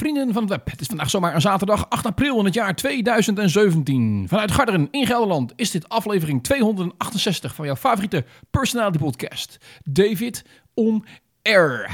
Vrienden 0.00 0.32
van 0.32 0.42
het 0.42 0.50
web, 0.50 0.70
het 0.70 0.80
is 0.80 0.86
vandaag 0.86 1.10
zomaar 1.10 1.34
een 1.34 1.40
zaterdag 1.40 1.88
8 1.88 2.06
april 2.06 2.38
in 2.38 2.44
het 2.44 2.54
jaar 2.54 2.74
2017. 2.74 4.24
Vanuit 4.28 4.50
Garderen 4.50 4.88
in 4.90 5.06
Gelderland 5.06 5.52
is 5.56 5.70
dit 5.70 5.88
aflevering 5.88 6.42
268 6.42 7.54
van 7.54 7.66
jouw 7.66 7.76
favoriete 7.76 8.24
personality 8.50 8.98
podcast. 8.98 9.58
David 9.84 10.44
on 10.74 11.04
Air. 11.42 11.90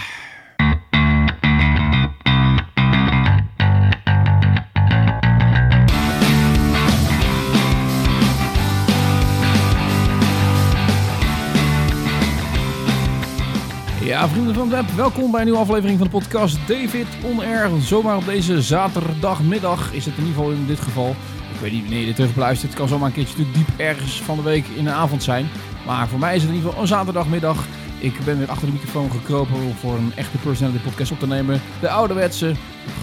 Ja, 14.07 14.29
vrienden 14.29 14.55
van 14.55 14.71
web, 14.71 14.91
welkom 14.97 15.31
bij 15.31 15.41
een 15.41 15.47
nieuwe 15.47 15.61
aflevering 15.61 15.99
van 15.99 16.07
de 16.07 16.13
podcast 16.13 16.59
David 16.67 17.07
On 17.23 17.41
Air. 17.41 17.71
Zomaar 17.81 18.17
op 18.17 18.25
deze 18.25 18.63
zaterdagmiddag 18.63 19.93
is 19.93 20.05
het 20.05 20.17
in 20.17 20.25
ieder 20.25 20.37
geval 20.37 20.51
in 20.51 20.67
dit 20.67 20.81
geval. 20.81 21.09
Ik 21.55 21.61
weet 21.61 21.73
niet 21.73 21.81
wanneer 21.81 22.01
je 22.01 22.07
dit 22.07 22.17
terug. 22.17 22.63
Het 22.63 22.75
kan 22.75 22.89
zomaar 22.89 23.07
een 23.07 23.15
keertje 23.15 23.37
natuurlijk 23.39 23.67
diep 23.67 23.79
ergens 23.79 24.23
van 24.23 24.37
de 24.37 24.43
week 24.43 24.67
in 24.67 24.85
de 24.85 24.91
avond 24.91 25.23
zijn. 25.23 25.47
Maar 25.87 26.09
voor 26.09 26.19
mij 26.19 26.35
is 26.35 26.41
het 26.41 26.51
in 26.51 26.57
ieder 26.57 26.69
geval 26.69 26.85
een 26.85 26.97
zaterdagmiddag. 26.97 27.65
Ik 27.99 28.25
ben 28.25 28.39
weer 28.39 28.51
achter 28.51 28.67
de 28.67 28.73
microfoon 28.73 29.11
gekropen 29.11 29.55
om 29.55 29.75
voor 29.75 29.97
een 29.97 30.13
echte 30.15 30.39
personality 30.39 30.83
podcast 30.83 31.13
op 31.13 31.19
te 31.19 31.27
nemen. 31.27 31.61
De 31.81 31.91
ouderwetse, 31.91 32.55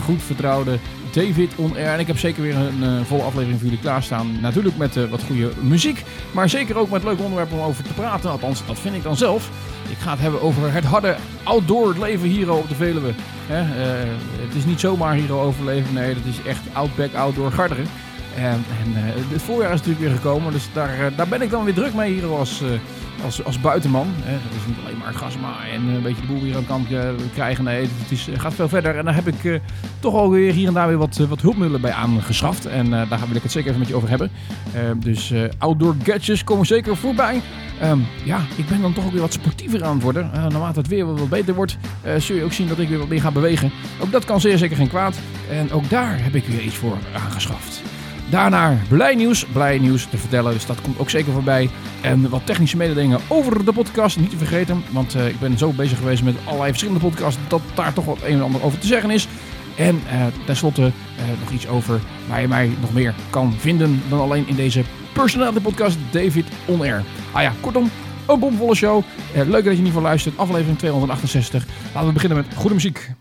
goed 0.04 0.22
vertrouwde 0.22 0.80
David 1.14 1.52
On 1.56 1.76
Air. 1.76 1.94
En 1.94 2.00
ik 2.00 2.08
heb 2.08 2.20
zeker 2.20 2.42
weer 2.42 2.56
een 2.56 2.84
uh, 2.84 3.02
volle 3.04 3.24
aflevering 3.24 3.60
voor 3.60 3.70
jullie 3.70 3.84
klaarstaan. 3.84 4.40
Natuurlijk 4.42 4.78
met 4.78 4.96
uh, 4.96 5.10
wat 5.10 5.24
goede 5.24 5.52
muziek, 5.62 6.04
maar 6.32 6.50
zeker 6.50 6.78
ook 6.78 6.90
met 6.90 7.04
leuke 7.04 7.22
onderwerpen 7.22 7.58
om 7.58 7.64
over 7.64 7.84
te 7.84 7.94
praten. 7.94 8.30
Althans, 8.30 8.66
dat 8.66 8.80
vind 8.80 8.96
ik 8.96 9.04
dan 9.04 9.18
zelf. 9.18 9.50
Ik 9.90 9.98
ga 9.98 10.12
het 10.12 10.20
hebben 10.20 10.42
over 10.42 10.74
het 10.74 10.84
harde 10.84 11.16
outdoor 11.44 11.96
leven 12.00 12.30
hier 12.30 12.52
op 12.52 12.70
de 12.70 12.76
Veluwe. 12.76 13.14
Uh, 13.52 13.58
het 14.42 14.56
is 14.56 14.66
niet 14.66 14.80
zomaar 14.80 15.16
hier 15.16 15.34
overleven, 15.34 15.94
nee, 15.94 16.14
dat 16.14 16.26
is 16.26 16.48
echt 16.48 16.62
outback 16.74 17.14
outdoor 17.14 17.52
Garderen. 17.52 17.88
En, 18.38 18.66
en 18.84 18.94
het 19.32 19.42
voorjaar 19.42 19.74
is 19.74 19.80
natuurlijk 19.80 20.06
weer 20.06 20.16
gekomen, 20.16 20.52
dus 20.52 20.70
daar, 20.74 21.12
daar 21.16 21.28
ben 21.28 21.42
ik 21.42 21.50
dan 21.50 21.64
weer 21.64 21.74
druk 21.74 21.94
mee 21.94 22.14
hier 22.14 22.26
als, 22.26 22.64
als, 23.24 23.44
als 23.44 23.62
buitenman. 23.62 24.08
Hè. 24.10 24.32
Dat 24.32 24.60
is 24.60 24.68
niet 24.68 24.78
alleen 24.86 24.98
maar 24.98 25.14
gas 25.14 25.38
maaien 25.38 25.74
en 25.74 25.88
een 25.88 26.02
beetje 26.02 26.22
de 26.22 26.28
boel 26.28 26.42
weer 26.42 26.56
aan 26.56 26.62
de 26.62 26.68
kant 26.68 26.88
krijgen. 27.34 27.64
Nee, 27.64 27.82
het 27.82 28.12
is, 28.12 28.30
gaat 28.34 28.54
veel 28.54 28.70
verder. 28.70 28.98
En 28.98 29.06
daar 29.06 29.16
heb 29.16 29.28
ik 29.28 29.62
toch 30.00 30.14
alweer 30.14 30.54
hier 30.54 30.68
en 30.68 30.74
daar 30.74 30.88
weer 30.88 30.98
wat, 30.98 31.18
wat 31.18 31.42
hulpmiddelen 31.42 31.82
bij 31.82 31.92
aangeschaft. 31.92 32.66
En 32.66 32.90
daar 32.90 33.28
wil 33.28 33.36
ik 33.36 33.44
het 33.44 33.52
zeker 33.52 33.68
even 33.68 33.80
met 33.80 33.90
je 33.90 33.96
over 33.96 34.10
hebben. 34.10 34.32
Dus 34.96 35.34
outdoor 35.58 35.96
gadgets 36.04 36.44
komen 36.44 36.66
zeker 36.66 36.98
voorbij. 36.98 37.42
Um, 37.84 38.06
ja, 38.24 38.40
ik 38.56 38.68
ben 38.68 38.82
dan 38.82 38.94
toch 38.94 39.06
ook 39.06 39.12
weer 39.12 39.22
wat 39.22 39.34
sportiever 39.34 39.84
aan 39.84 39.94
het 39.94 40.04
worden. 40.04 40.30
naarmate 40.34 40.80
het 40.80 40.88
weer 40.88 41.16
wat 41.16 41.30
beter 41.30 41.54
wordt, 41.54 41.78
zul 42.18 42.36
je 42.36 42.44
ook 42.44 42.54
zien 42.54 42.68
dat 42.68 42.80
ik 42.80 42.90
weer 42.90 43.00
wat 43.00 43.08
meer 43.08 43.22
ga 43.22 43.32
bewegen. 43.32 43.72
Ook 44.00 44.12
dat 44.12 44.26
kan 44.26 44.42
zeer 44.42 44.58
zeker 44.58 44.76
geen 44.76 44.90
kwaad. 44.90 45.16
En 45.50 45.72
ook 45.72 45.90
daar 45.90 46.24
heb 46.24 46.36
ik 46.36 46.46
weer 46.46 46.62
iets 46.62 46.76
voor 46.76 46.98
aangeschaft. 47.14 47.82
Daarna 48.30 48.78
blij 48.90 49.16
nieuws, 49.16 49.46
blij 49.46 49.78
nieuws 49.78 50.06
te 50.06 50.18
vertellen. 50.18 50.54
Dus 50.54 50.66
dat 50.66 50.82
komt 50.82 51.00
ook 51.00 51.10
zeker 51.10 51.34
voorbij. 51.34 51.70
En 52.02 52.30
wat 52.30 52.46
technische 52.46 52.78
mededelingen 52.78 53.20
over 53.28 53.66
de 53.66 53.74
podcast. 53.74 54.20
Niet 54.20 54.30
te 54.30 54.38
vergeten, 54.38 54.84
want 54.92 55.16
uh, 55.16 55.28
ik 55.28 55.40
ben 55.40 55.58
zo 55.58 55.72
bezig 55.72 55.98
geweest 55.98 56.24
met 56.24 56.36
allerlei 56.46 56.70
verschillende 56.70 57.00
podcasts. 57.00 57.40
dat 57.48 57.62
daar 57.74 57.94
toch 57.94 58.06
wat 58.06 58.22
een 58.24 58.34
en 58.34 58.42
ander 58.42 58.64
over 58.64 58.80
te 58.80 58.88
zeggen 58.88 59.10
is. 59.10 59.28
En 59.78 59.96
uh, 59.96 60.26
tenslotte 60.46 60.82
uh, 60.82 60.90
nog 61.40 61.52
iets 61.52 61.68
over 61.68 62.00
waar 62.28 62.42
je 62.42 62.48
mij 62.48 62.72
nog 62.82 62.94
meer 62.94 63.14
kan 63.30 63.54
vinden 63.58 64.02
dan 64.10 64.20
alleen 64.20 64.48
in 64.48 64.56
deze 64.56 64.84
personality 65.14 65.60
podcast 65.60 65.98
David 66.12 66.46
On 66.66 66.82
Air. 66.82 67.04
Ah 67.32 67.42
ja, 67.42 67.54
kortom, 67.62 67.90
een 68.28 68.40
bomvolle 68.40 68.76
show. 68.76 69.04
leuk 69.34 69.46
dat 69.52 69.64
je 69.64 69.70
ieder 69.70 69.86
geval 69.86 70.02
luistert. 70.02 70.38
Aflevering 70.38 70.78
268. 70.78 71.66
Laten 71.94 72.08
we 72.08 72.14
beginnen 72.14 72.38
met 72.38 72.56
goede 72.56 72.74
muziek. 72.74 73.12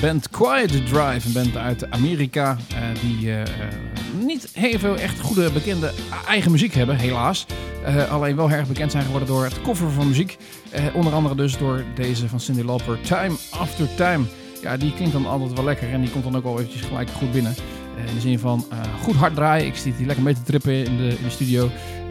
Band 0.00 0.30
Quiet 0.30 0.86
Drive, 0.86 1.26
een 1.26 1.32
band 1.32 1.56
uit 1.56 1.90
Amerika, 1.90 2.56
eh, 2.68 2.76
die 3.00 3.30
eh, 3.30 3.40
eh, 3.40 3.46
niet 4.24 4.48
heel 4.52 4.78
veel 4.78 4.96
echt 4.96 5.20
goede 5.20 5.50
bekende 5.50 5.92
eigen 6.26 6.50
muziek 6.50 6.74
hebben, 6.74 6.96
helaas. 6.96 7.46
Alleen 8.10 8.36
wel 8.36 8.50
erg 8.50 8.68
bekend 8.68 8.90
zijn 8.90 9.04
geworden 9.04 9.28
door 9.28 9.44
het 9.44 9.62
cover 9.62 9.90
van 9.90 10.08
muziek. 10.08 10.36
Onder 10.94 11.12
andere 11.12 11.34
dus 11.34 11.58
door 11.58 11.84
deze 11.94 12.28
van 12.28 12.40
Cindy 12.40 12.62
Lauper, 12.62 13.00
Time 13.00 13.34
After 13.50 13.94
Time. 13.94 14.24
Ja, 14.62 14.76
die 14.76 14.94
klinkt 14.94 15.12
dan 15.12 15.26
altijd 15.26 15.52
wel 15.52 15.64
lekker 15.64 15.92
en 15.92 16.00
die 16.00 16.10
komt 16.10 16.24
dan 16.24 16.36
ook 16.36 16.42
wel 16.42 16.58
eventjes 16.58 16.80
gelijk 16.80 17.08
goed 17.10 17.32
binnen. 17.32 17.54
In 18.06 18.14
de 18.14 18.20
zin 18.20 18.38
van 18.38 18.64
goed 19.02 19.14
hard 19.14 19.34
draaien. 19.34 19.66
Ik 19.66 19.76
zit 19.76 19.96
hier 19.96 20.06
lekker 20.06 20.24
mee 20.24 20.34
te 20.34 20.42
trippen 20.42 20.72
in 20.72 20.96
de, 20.96 21.08
in 21.08 21.24
de 21.24 21.30
studio. 21.30 21.70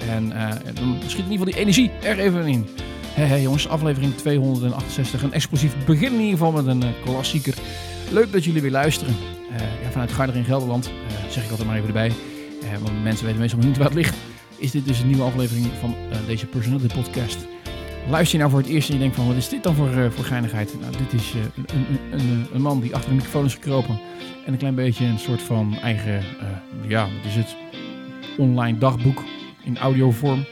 En 0.10 0.30
dan 0.74 0.98
schiet 1.08 1.26
in 1.26 1.32
ieder 1.32 1.46
geval 1.46 1.46
die 1.46 1.56
energie 1.56 1.92
er 2.04 2.20
even 2.20 2.46
in. 2.46 2.66
Hé 3.16 3.24
hey, 3.24 3.42
jongens, 3.42 3.68
aflevering 3.68 4.16
268. 4.16 5.24
Een 5.24 5.34
explosief 5.34 5.86
begin 5.86 6.14
in 6.14 6.20
ieder 6.20 6.38
geval 6.38 6.52
met 6.52 6.68
een 6.68 6.84
eh, 6.84 6.90
klassieker. 7.04 7.54
Leuk 8.12 8.32
dat 8.32 8.44
jullie 8.44 8.62
weer 8.62 8.72
luisteren. 8.72 9.16
Eh, 9.52 9.60
ja, 9.84 9.92
vanuit 9.92 10.12
Garder 10.12 10.36
in 10.36 10.44
Gelderland, 10.44 10.86
eh, 10.86 11.32
zeg 11.32 11.44
ik 11.44 11.50
altijd 11.50 11.68
maar 11.68 11.78
even 11.78 11.88
erbij. 11.88 12.12
Want 12.82 13.04
mensen 13.04 13.26
weten 13.26 13.42
meestal 13.42 13.60
niet 13.60 13.78
waar 13.78 13.86
het 13.86 13.96
ligt. 13.96 14.16
Is 14.58 14.72
dit 14.72 14.86
dus 14.86 15.00
een 15.00 15.08
nieuwe 15.08 15.24
aflevering 15.24 15.68
van 15.80 15.96
deze 16.28 16.46
Personality 16.46 16.96
Podcast. 16.96 17.38
Luister 18.10 18.32
je 18.32 18.38
nou 18.38 18.50
voor 18.50 18.60
het 18.60 18.70
eerst 18.70 18.88
en 18.88 18.94
je 18.94 19.00
denkt 19.00 19.16
van 19.16 19.28
wat 19.28 19.36
is 19.36 19.50
dit 19.50 19.64
dan 19.64 19.76
voor, 19.76 20.12
voor 20.12 20.26
geinigheid? 20.26 20.76
Nou, 20.80 20.92
dit 20.92 21.22
is 21.22 21.34
een, 21.34 21.66
een, 21.76 22.20
een, 22.20 22.48
een 22.54 22.62
man 22.62 22.80
die 22.80 22.96
achter 22.96 23.10
de 23.10 23.16
microfoon 23.16 23.46
is 23.46 23.54
gekropen. 23.54 24.00
En 24.46 24.52
een 24.52 24.60
klein 24.60 24.76
beetje 24.76 25.06
een 25.06 25.20
soort 25.20 25.42
van 25.42 25.78
eigen, 25.82 26.24
ja, 26.88 27.02
wat 27.02 27.26
is 27.26 27.36
het? 27.36 27.56
Online 28.38 28.78
dagboek 28.78 29.24
in 29.64 29.78
audiovorm. 29.78 30.46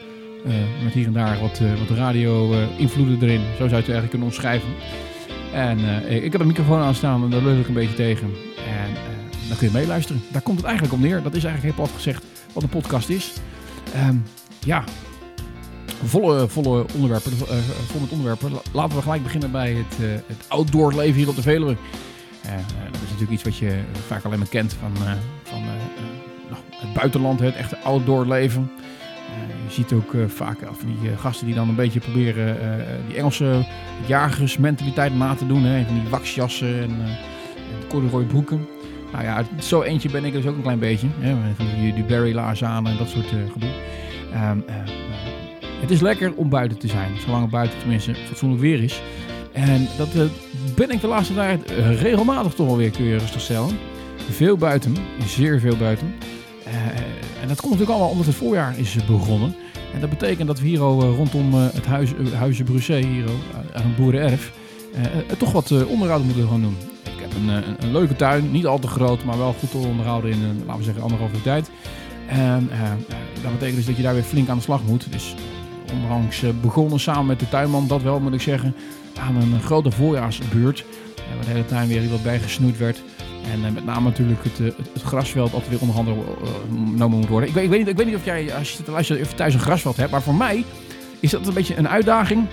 Eh, 0.44 0.52
met 0.84 0.92
hier 0.92 1.06
en 1.06 1.12
daar 1.12 1.40
wat, 1.40 1.60
eh, 1.60 1.78
wat 1.88 1.96
radio-invloeden 1.98 3.22
erin. 3.22 3.40
Zo 3.40 3.56
zou 3.56 3.68
je 3.68 3.74
het 3.74 3.74
eigenlijk 3.74 4.10
kunnen 4.10 4.28
omschrijven. 4.28 4.68
En 5.52 5.78
eh, 6.08 6.24
ik 6.24 6.32
heb 6.32 6.40
een 6.40 6.46
microfoon 6.46 6.80
aanstaan 6.80 7.22
en 7.24 7.30
daar 7.30 7.42
leuk 7.42 7.60
ik 7.60 7.68
een 7.68 7.74
beetje 7.74 7.94
tegen. 7.94 8.26
En 8.56 8.90
eh, 8.90 9.48
dan 9.48 9.56
kun 9.56 9.66
je 9.66 9.72
meeluisteren. 9.72 10.22
Daar 10.32 10.42
komt 10.42 10.56
het 10.56 10.66
eigenlijk 10.66 10.96
op 10.96 11.00
neer. 11.00 11.22
Dat 11.22 11.34
is 11.34 11.44
eigenlijk 11.44 11.74
heel 11.76 11.84
plat 11.84 11.94
gezegd 11.96 12.24
wat 12.52 12.62
een 12.62 12.68
podcast 12.68 13.08
is. 13.08 13.32
Ehm, 13.94 14.16
ja, 14.64 14.84
volle, 16.04 16.48
volle 16.48 16.84
onderwerpen. 16.94 17.32
eh, 17.32 17.56
vol 17.86 18.00
met 18.00 18.10
onderwerpen. 18.10 18.52
La- 18.52 18.62
Laten 18.72 18.96
we 18.96 19.02
gelijk 19.02 19.22
beginnen 19.22 19.50
bij 19.50 19.72
het, 19.72 19.98
eh, 20.00 20.06
het 20.26 20.44
outdoor 20.48 20.94
leven 20.94 21.14
hier 21.14 21.28
op 21.28 21.36
de 21.36 21.42
Veluwe. 21.42 21.76
Eh, 22.42 22.52
eh, 22.54 22.58
dat 22.84 22.94
is 22.94 23.00
natuurlijk 23.10 23.30
iets 23.32 23.42
wat 23.42 23.56
je 23.56 23.78
vaak 24.06 24.24
alleen 24.24 24.38
maar 24.38 24.48
kent 24.48 24.76
van, 24.80 25.06
eh, 25.06 25.12
van 25.42 25.62
eh, 25.62 25.68
eh, 26.50 26.56
het 26.70 26.92
buitenland, 26.92 27.40
het 27.40 27.54
echte 27.54 27.78
outdoor 27.78 28.26
leven. 28.26 28.70
Eh, 29.64 29.68
je 29.68 29.74
ziet 29.74 29.92
ook 29.92 30.14
eh, 30.14 30.20
vaak 30.26 30.62
af 30.62 30.78
van 30.78 30.96
die 31.00 31.10
eh, 31.10 31.18
gasten 31.18 31.46
die 31.46 31.54
dan 31.54 31.68
een 31.68 31.74
beetje 31.74 32.00
proberen 32.00 32.60
eh, 32.60 32.86
die 33.08 33.16
Engelse 33.16 33.66
jagersmentaliteit 34.06 35.16
na 35.16 35.34
te 35.34 35.46
doen. 35.46 35.62
Hè, 35.64 35.84
van 35.84 35.94
die 36.00 36.08
waxjassen 36.10 36.82
en, 36.82 36.90
eh 36.90 37.10
en 37.80 37.88
corduroy 37.88 38.24
broeken. 38.24 38.66
Nou 39.12 39.24
ja, 39.24 39.44
zo 39.60 39.82
eentje 39.82 40.10
ben 40.10 40.24
ik 40.24 40.32
dus 40.32 40.46
ook 40.46 40.56
een 40.56 40.62
klein 40.62 40.78
beetje. 40.78 41.06
Hè, 41.18 41.34
van 41.56 41.66
die, 41.80 41.94
die 41.94 42.04
Barry 42.04 42.34
laarzen 42.34 42.66
aan 42.66 42.86
en 42.86 42.96
dat 42.96 43.08
soort 43.08 43.26
eh, 43.26 43.52
gedoe. 43.52 43.68
Ehm, 44.32 44.58
eh, 44.66 44.74
eh, 44.74 44.88
het 45.80 45.90
is 45.90 46.00
lekker 46.00 46.32
om 46.34 46.48
buiten 46.48 46.78
te 46.78 46.88
zijn, 46.88 47.10
zolang 47.24 47.42
het 47.42 47.50
buiten 47.50 47.78
tenminste 47.78 48.14
fatsoenlijk 48.14 48.62
weer 48.62 48.82
is. 48.82 49.02
En 49.52 49.88
dat 49.96 50.14
eh, 50.14 50.22
ben 50.76 50.90
ik 50.90 51.00
de 51.00 51.06
laatste 51.06 51.34
tijd 51.34 51.64
eh, 51.64 52.00
regelmatig 52.02 52.54
toch 52.54 52.68
alweer, 52.68 52.90
kun 52.90 53.04
je 53.04 53.16
rustig 53.16 53.40
stellen. 53.40 53.78
Veel 54.30 54.56
buiten, 54.56 54.96
zeer 55.26 55.60
veel 55.60 55.76
buiten. 55.76 56.14
Eh, 57.44 57.50
en 57.50 57.54
dat 57.54 57.60
komt 57.60 57.72
natuurlijk 57.72 57.90
allemaal 57.90 58.10
omdat 58.10 58.26
het 58.26 58.34
voorjaar 58.34 58.78
is 58.78 58.96
begonnen. 59.06 59.54
En 59.94 60.00
dat 60.00 60.10
betekent 60.10 60.46
dat 60.46 60.60
we 60.60 60.66
hier 60.68 60.80
al 60.80 61.02
eh, 61.02 61.16
rondom 61.16 61.54
eh, 61.54 61.66
het 61.72 61.86
huis, 61.86 62.10
uh, 62.12 62.32
Huizen 62.32 62.64
Brusset, 62.64 63.04
hier 63.04 63.24
aan 63.72 63.82
het 63.82 63.96
boerenerf, 63.96 64.52
eh, 64.94 65.04
eh, 65.04 65.36
toch 65.38 65.52
wat 65.52 65.70
eh, 65.70 65.88
onderhoud 65.88 66.24
moeten 66.24 66.48
gaan 66.48 66.60
doen. 66.60 66.76
Ik 67.02 67.20
heb 67.20 67.34
een, 67.34 67.50
eh, 67.50 67.68
een, 67.78 67.92
leuke 67.92 68.16
tuin, 68.16 68.50
niet 68.50 68.66
al 68.66 68.78
te 68.78 68.86
groot, 68.86 69.24
maar 69.24 69.38
wel 69.38 69.54
goed 69.58 69.70
te 69.70 69.76
onderhouden 69.76 70.30
in, 70.30 70.42
een, 70.42 70.58
laten 70.58 70.78
we 70.78 70.84
zeggen, 70.84 71.02
anderhalve 71.02 71.42
tijd. 71.42 71.70
En 72.28 72.68
eh, 72.70 72.82
eh, 72.82 72.90
dat 73.42 73.52
betekent 73.52 73.76
dus 73.76 73.86
dat 73.86 73.96
je 73.96 74.02
daar 74.02 74.14
weer 74.14 74.22
flink 74.22 74.48
aan 74.48 74.56
de 74.56 74.62
slag 74.62 74.80
moet. 74.86 75.12
Dus 75.12 75.34
eh, 75.86 76.48
eh, 76.48 76.54
begonnen 76.60 77.00
samen 77.00 77.26
met 77.26 77.40
de 77.40 77.48
tuinman, 77.48 77.86
dat 77.86 78.02
wel 78.02 78.20
moet 78.20 78.34
ik 78.34 78.40
zeggen, 78.40 78.74
aan 79.18 79.36
een 79.36 79.60
grote 79.60 79.90
voorjaarsbuurt. 79.90 80.84
eh, 81.16 81.34
waar 81.34 81.44
de 81.44 81.50
hele 81.50 81.66
tuin 81.66 81.88
weer 81.88 82.10
wat 82.10 82.22
bijgesnoeid 82.22 82.78
werd. 82.78 83.02
En 83.52 83.64
eh, 83.64 83.72
met 83.72 83.84
name 83.84 84.08
natuurlijk 84.08 84.44
het, 84.44 84.60
eh, 84.60 84.66
het, 84.66 84.88
het 84.92 85.02
grasveld 85.02 85.52
altijd 85.52 85.70
weer 85.70 85.80
onder 85.80 85.96
handen 85.96 86.14
eh, 86.14 86.22
genomen 86.92 87.18
moet 87.18 87.28
worden. 87.28 87.48
Ik 87.48 87.54
weet, 87.54 87.64
ik, 87.64 87.70
weet 87.70 87.78
niet, 87.78 87.88
ik 87.88 87.96
weet 87.96 88.06
niet 88.06 88.16
of 88.16 88.24
jij, 88.24 88.54
als 88.54 89.08
je 89.08 89.26
thuis 89.34 89.54
een 89.54 89.60
grasveld 89.60 89.96
hebt. 89.96 90.10
Maar 90.10 90.22
voor 90.22 90.34
mij 90.34 90.64
is 91.20 91.30
dat 91.30 91.46
een 91.46 91.54
beetje 91.54 91.76
een 91.76 91.88
uitdaging 91.88 92.46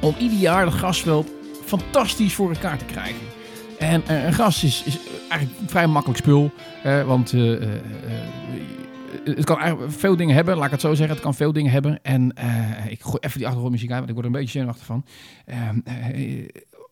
om 0.00 0.14
ieder 0.18 0.38
jaar 0.38 0.64
dat 0.64 0.74
grasveld 0.74 1.30
fantastisch 1.64 2.34
voor 2.34 2.50
elkaar 2.50 2.78
te 2.78 2.84
krijgen. 2.84 3.26
En 3.78 4.02
een 4.06 4.32
gras 4.32 4.64
is, 4.64 4.84
eigenlijk 5.28 5.60
een 5.60 5.68
vrij 5.68 5.86
makkelijk 5.86 6.20
spul. 6.20 6.50
want 7.06 7.30
het 9.24 9.44
kan 9.44 9.58
eigenlijk 9.58 9.92
veel 9.92 10.16
dingen 10.16 10.34
hebben, 10.34 10.56
laat 10.56 10.64
ik 10.64 10.70
het 10.70 10.80
zo 10.80 10.94
zeggen. 10.94 11.14
Het 11.14 11.24
kan 11.24 11.34
veel 11.34 11.52
dingen 11.52 11.70
hebben. 11.70 12.02
En 12.02 12.34
ik 12.88 13.02
gooi 13.02 13.18
even 13.20 13.36
die 13.36 13.46
achtergrondmuziek 13.46 13.90
uit, 13.90 13.98
want 13.98 14.08
ik 14.08 14.14
word 14.14 14.26
er 14.26 14.32
een 14.32 14.40
beetje 14.40 14.58
zenuwachtig 14.58 14.86
van. 14.86 15.04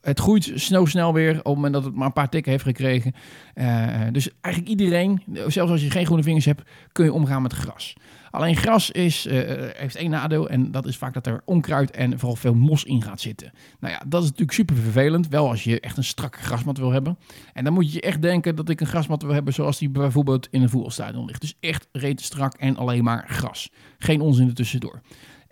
Eh, 0.02 0.08
het 0.08 0.20
groeit 0.20 0.52
snel, 0.54 0.87
snel 0.87 1.12
weer 1.12 1.31
op 1.31 1.44
het 1.44 1.54
moment 1.54 1.72
dat 1.72 1.84
het 1.84 1.94
maar 1.94 2.06
een 2.06 2.12
paar 2.12 2.28
tikken 2.28 2.52
heeft 2.52 2.64
gekregen. 2.64 3.12
Eh, 3.54 4.00
dus 4.12 4.31
eigenlijk 4.40 4.81
iedereen, 4.81 5.22
zelfs 5.46 5.70
als 5.70 5.82
je 5.82 5.90
geen 5.90 6.06
groene 6.06 6.22
vingers 6.22 6.44
hebt, 6.44 6.62
kun 6.93 7.04
je 7.04 7.12
omgaan 7.12 7.43
met 7.43 7.52
gras. 7.52 7.94
Alleen 8.31 8.56
gras 8.56 8.90
is, 8.90 9.26
eh, 9.26 9.37
heeft 9.76 9.96
één 9.96 10.10
nadeel 10.10 10.49
en 10.49 10.70
dat 10.70 10.87
is 10.87 10.96
vaak 10.96 11.14
dat 11.14 11.26
er 11.26 11.43
onkruid 11.44 11.90
en 11.90 12.19
vooral 12.19 12.37
veel 12.37 12.54
mos 12.54 12.84
in 12.84 13.02
gaat 13.02 13.20
zitten. 13.20 13.52
Nou 13.81 13.93
ja, 13.93 14.02
dat 14.06 14.22
is 14.22 14.28
natuurlijk 14.28 14.56
super 14.56 14.76
vervelend. 14.76 15.28
Wel 15.28 15.49
als 15.49 15.64
je 15.64 15.81
echt 15.81 15.96
een 15.96 16.05
strakke 16.05 16.38
grasmat 16.38 16.78
wil 16.78 16.93
hebben. 16.93 17.19
En 17.52 17.64
dan 17.64 17.72
moet 17.72 17.93
je 17.93 18.00
echt 18.00 18.22
denken 18.22 18.56
dat 18.56 18.69
ik 18.69 18.81
een 18.81 18.87
grasmat 18.87 19.22
wil 19.22 19.32
hebben 19.32 19.55
zoals 19.55 19.78
die 19.78 19.88
bijvoorbeeld 19.88 20.48
in 20.50 20.62
een 20.62 20.69
voetbalstadion 20.69 21.25
ligt. 21.25 21.40
Dus 21.40 21.56
echt 21.60 21.88
reet 21.93 22.20
strak 22.20 22.55
en 22.55 22.76
alleen 22.76 23.05
maar 23.05 23.25
gras. 23.28 23.70
Geen 23.98 24.20
onzin 24.20 24.48
ertussendoor. 24.48 25.00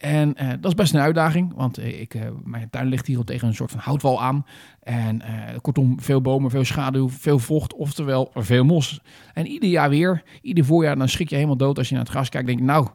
En 0.00 0.36
eh, 0.36 0.48
dat 0.48 0.70
is 0.70 0.74
best 0.74 0.94
een 0.94 1.00
uitdaging, 1.00 1.52
want 1.54 1.78
eh, 1.78 2.00
ik, 2.00 2.14
eh, 2.14 2.22
mijn 2.44 2.70
tuin 2.70 2.86
ligt 2.86 3.06
hier 3.06 3.24
tegen 3.24 3.48
een 3.48 3.54
soort 3.54 3.70
van 3.70 3.80
houtwal 3.80 4.22
aan. 4.22 4.46
En 4.82 5.22
kortom, 5.60 6.00
veel 6.00 6.20
bomen, 6.20 6.50
veel 6.50 6.64
schaduw, 6.64 7.08
veel 7.08 7.38
vocht, 7.38 7.74
oftewel 7.74 8.30
veel 8.34 8.64
mos. 8.64 9.00
En 9.34 9.46
ieder 9.46 9.68
jaar 9.68 9.90
weer, 9.90 10.22
ieder 10.42 10.64
voorjaar, 10.64 10.96
dan 10.96 11.08
schrik 11.08 11.28
je 11.28 11.34
helemaal 11.34 11.56
dood 11.56 11.78
als 11.78 11.88
je 11.88 11.94
naar 11.94 12.02
het 12.02 12.12
gras 12.12 12.28
kijkt. 12.28 12.46
denk 12.46 12.58
je, 12.58 12.64
nou, 12.64 12.88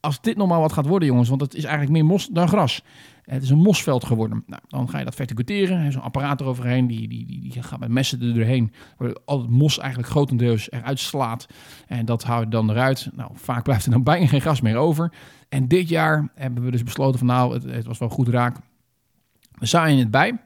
als 0.00 0.20
dit 0.20 0.36
nog 0.36 0.48
maar 0.48 0.60
wat 0.60 0.72
gaat 0.72 0.86
worden, 0.86 1.08
jongens, 1.08 1.28
want 1.28 1.40
het 1.40 1.54
is 1.54 1.64
eigenlijk 1.64 1.92
meer 1.92 2.04
mos 2.04 2.26
dan 2.26 2.48
gras. 2.48 2.82
Het 3.22 3.42
is 3.42 3.50
een 3.50 3.58
mosveld 3.58 4.04
geworden. 4.04 4.44
Nou, 4.46 4.62
dan 4.68 4.88
ga 4.88 4.98
je 4.98 5.04
dat 5.04 5.14
verticuteren. 5.14 5.78
Er 5.78 5.94
een 5.94 6.00
apparaat 6.00 6.40
eroverheen, 6.40 6.86
die, 6.86 7.08
die, 7.08 7.26
die, 7.26 7.40
die 7.40 7.62
gaat 7.62 7.78
met 7.78 7.88
messen 7.88 8.20
er 8.20 8.34
doorheen. 8.34 8.72
Waar 8.96 9.16
al 9.24 9.40
het 9.40 9.50
mos 9.50 9.78
eigenlijk 9.78 10.10
grotendeels 10.10 10.70
eruit 10.70 10.98
slaat. 10.98 11.46
En 11.86 12.04
dat 12.04 12.22
houdt 12.22 12.50
dan 12.50 12.70
eruit. 12.70 13.10
Nou, 13.14 13.30
vaak 13.34 13.62
blijft 13.62 13.84
er 13.84 13.90
dan 13.90 14.02
bijna 14.12 14.26
geen 14.26 14.40
gras 14.40 14.60
meer 14.60 14.76
over. 14.76 15.12
En 15.48 15.68
dit 15.68 15.88
jaar 15.88 16.28
hebben 16.34 16.64
we 16.64 16.70
dus 16.70 16.82
besloten 16.82 17.18
van 17.18 17.28
nou, 17.28 17.54
het, 17.54 17.62
het 17.62 17.86
was 17.86 17.98
wel 17.98 18.08
goed 18.08 18.28
raak. 18.28 18.56
We 19.58 19.66
zaaien 19.66 19.98
het 19.98 20.10
bij. 20.10 20.40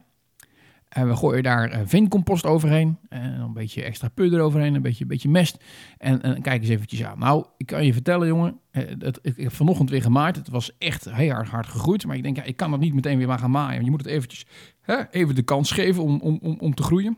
We 1.05 1.15
gooien 1.15 1.43
daar 1.43 1.71
uh, 1.71 1.79
veencompost 1.85 2.45
overheen. 2.45 2.97
En 3.09 3.39
een 3.39 3.53
beetje 3.53 3.83
extra 3.83 4.07
pudder 4.07 4.39
overheen. 4.39 4.75
Een 4.75 4.81
beetje, 4.81 5.05
beetje 5.05 5.29
mest. 5.29 5.63
En, 5.97 6.21
en 6.21 6.41
kijk 6.41 6.61
eens 6.61 6.69
eventjes 6.69 7.03
aan. 7.03 7.19
Nou, 7.19 7.45
ik 7.57 7.65
kan 7.65 7.85
je 7.85 7.93
vertellen, 7.93 8.27
jongen. 8.27 8.59
Het, 8.71 9.19
ik, 9.21 9.37
heb 9.37 9.53
vanochtend 9.53 9.89
weer 9.89 10.01
gemaaid. 10.01 10.35
Het 10.35 10.49
was 10.49 10.77
echt 10.77 11.11
heel 11.11 11.31
hard, 11.31 11.47
hard 11.47 11.67
gegroeid. 11.67 12.05
Maar 12.05 12.15
ik 12.15 12.23
denk, 12.23 12.35
ja, 12.35 12.43
ik 12.43 12.55
kan 12.57 12.71
het 12.71 12.81
niet 12.81 12.93
meteen 12.93 13.17
weer 13.17 13.27
maar 13.27 13.39
gaan 13.39 13.51
maaien. 13.51 13.83
Je 13.83 13.89
moet 13.89 14.01
het 14.01 14.09
eventjes 14.09 14.45
hè, 14.81 15.09
even 15.11 15.35
de 15.35 15.41
kans 15.41 15.71
geven 15.71 16.03
om, 16.03 16.19
om, 16.19 16.39
om, 16.41 16.57
om 16.59 16.73
te 16.73 16.83
groeien. 16.83 17.17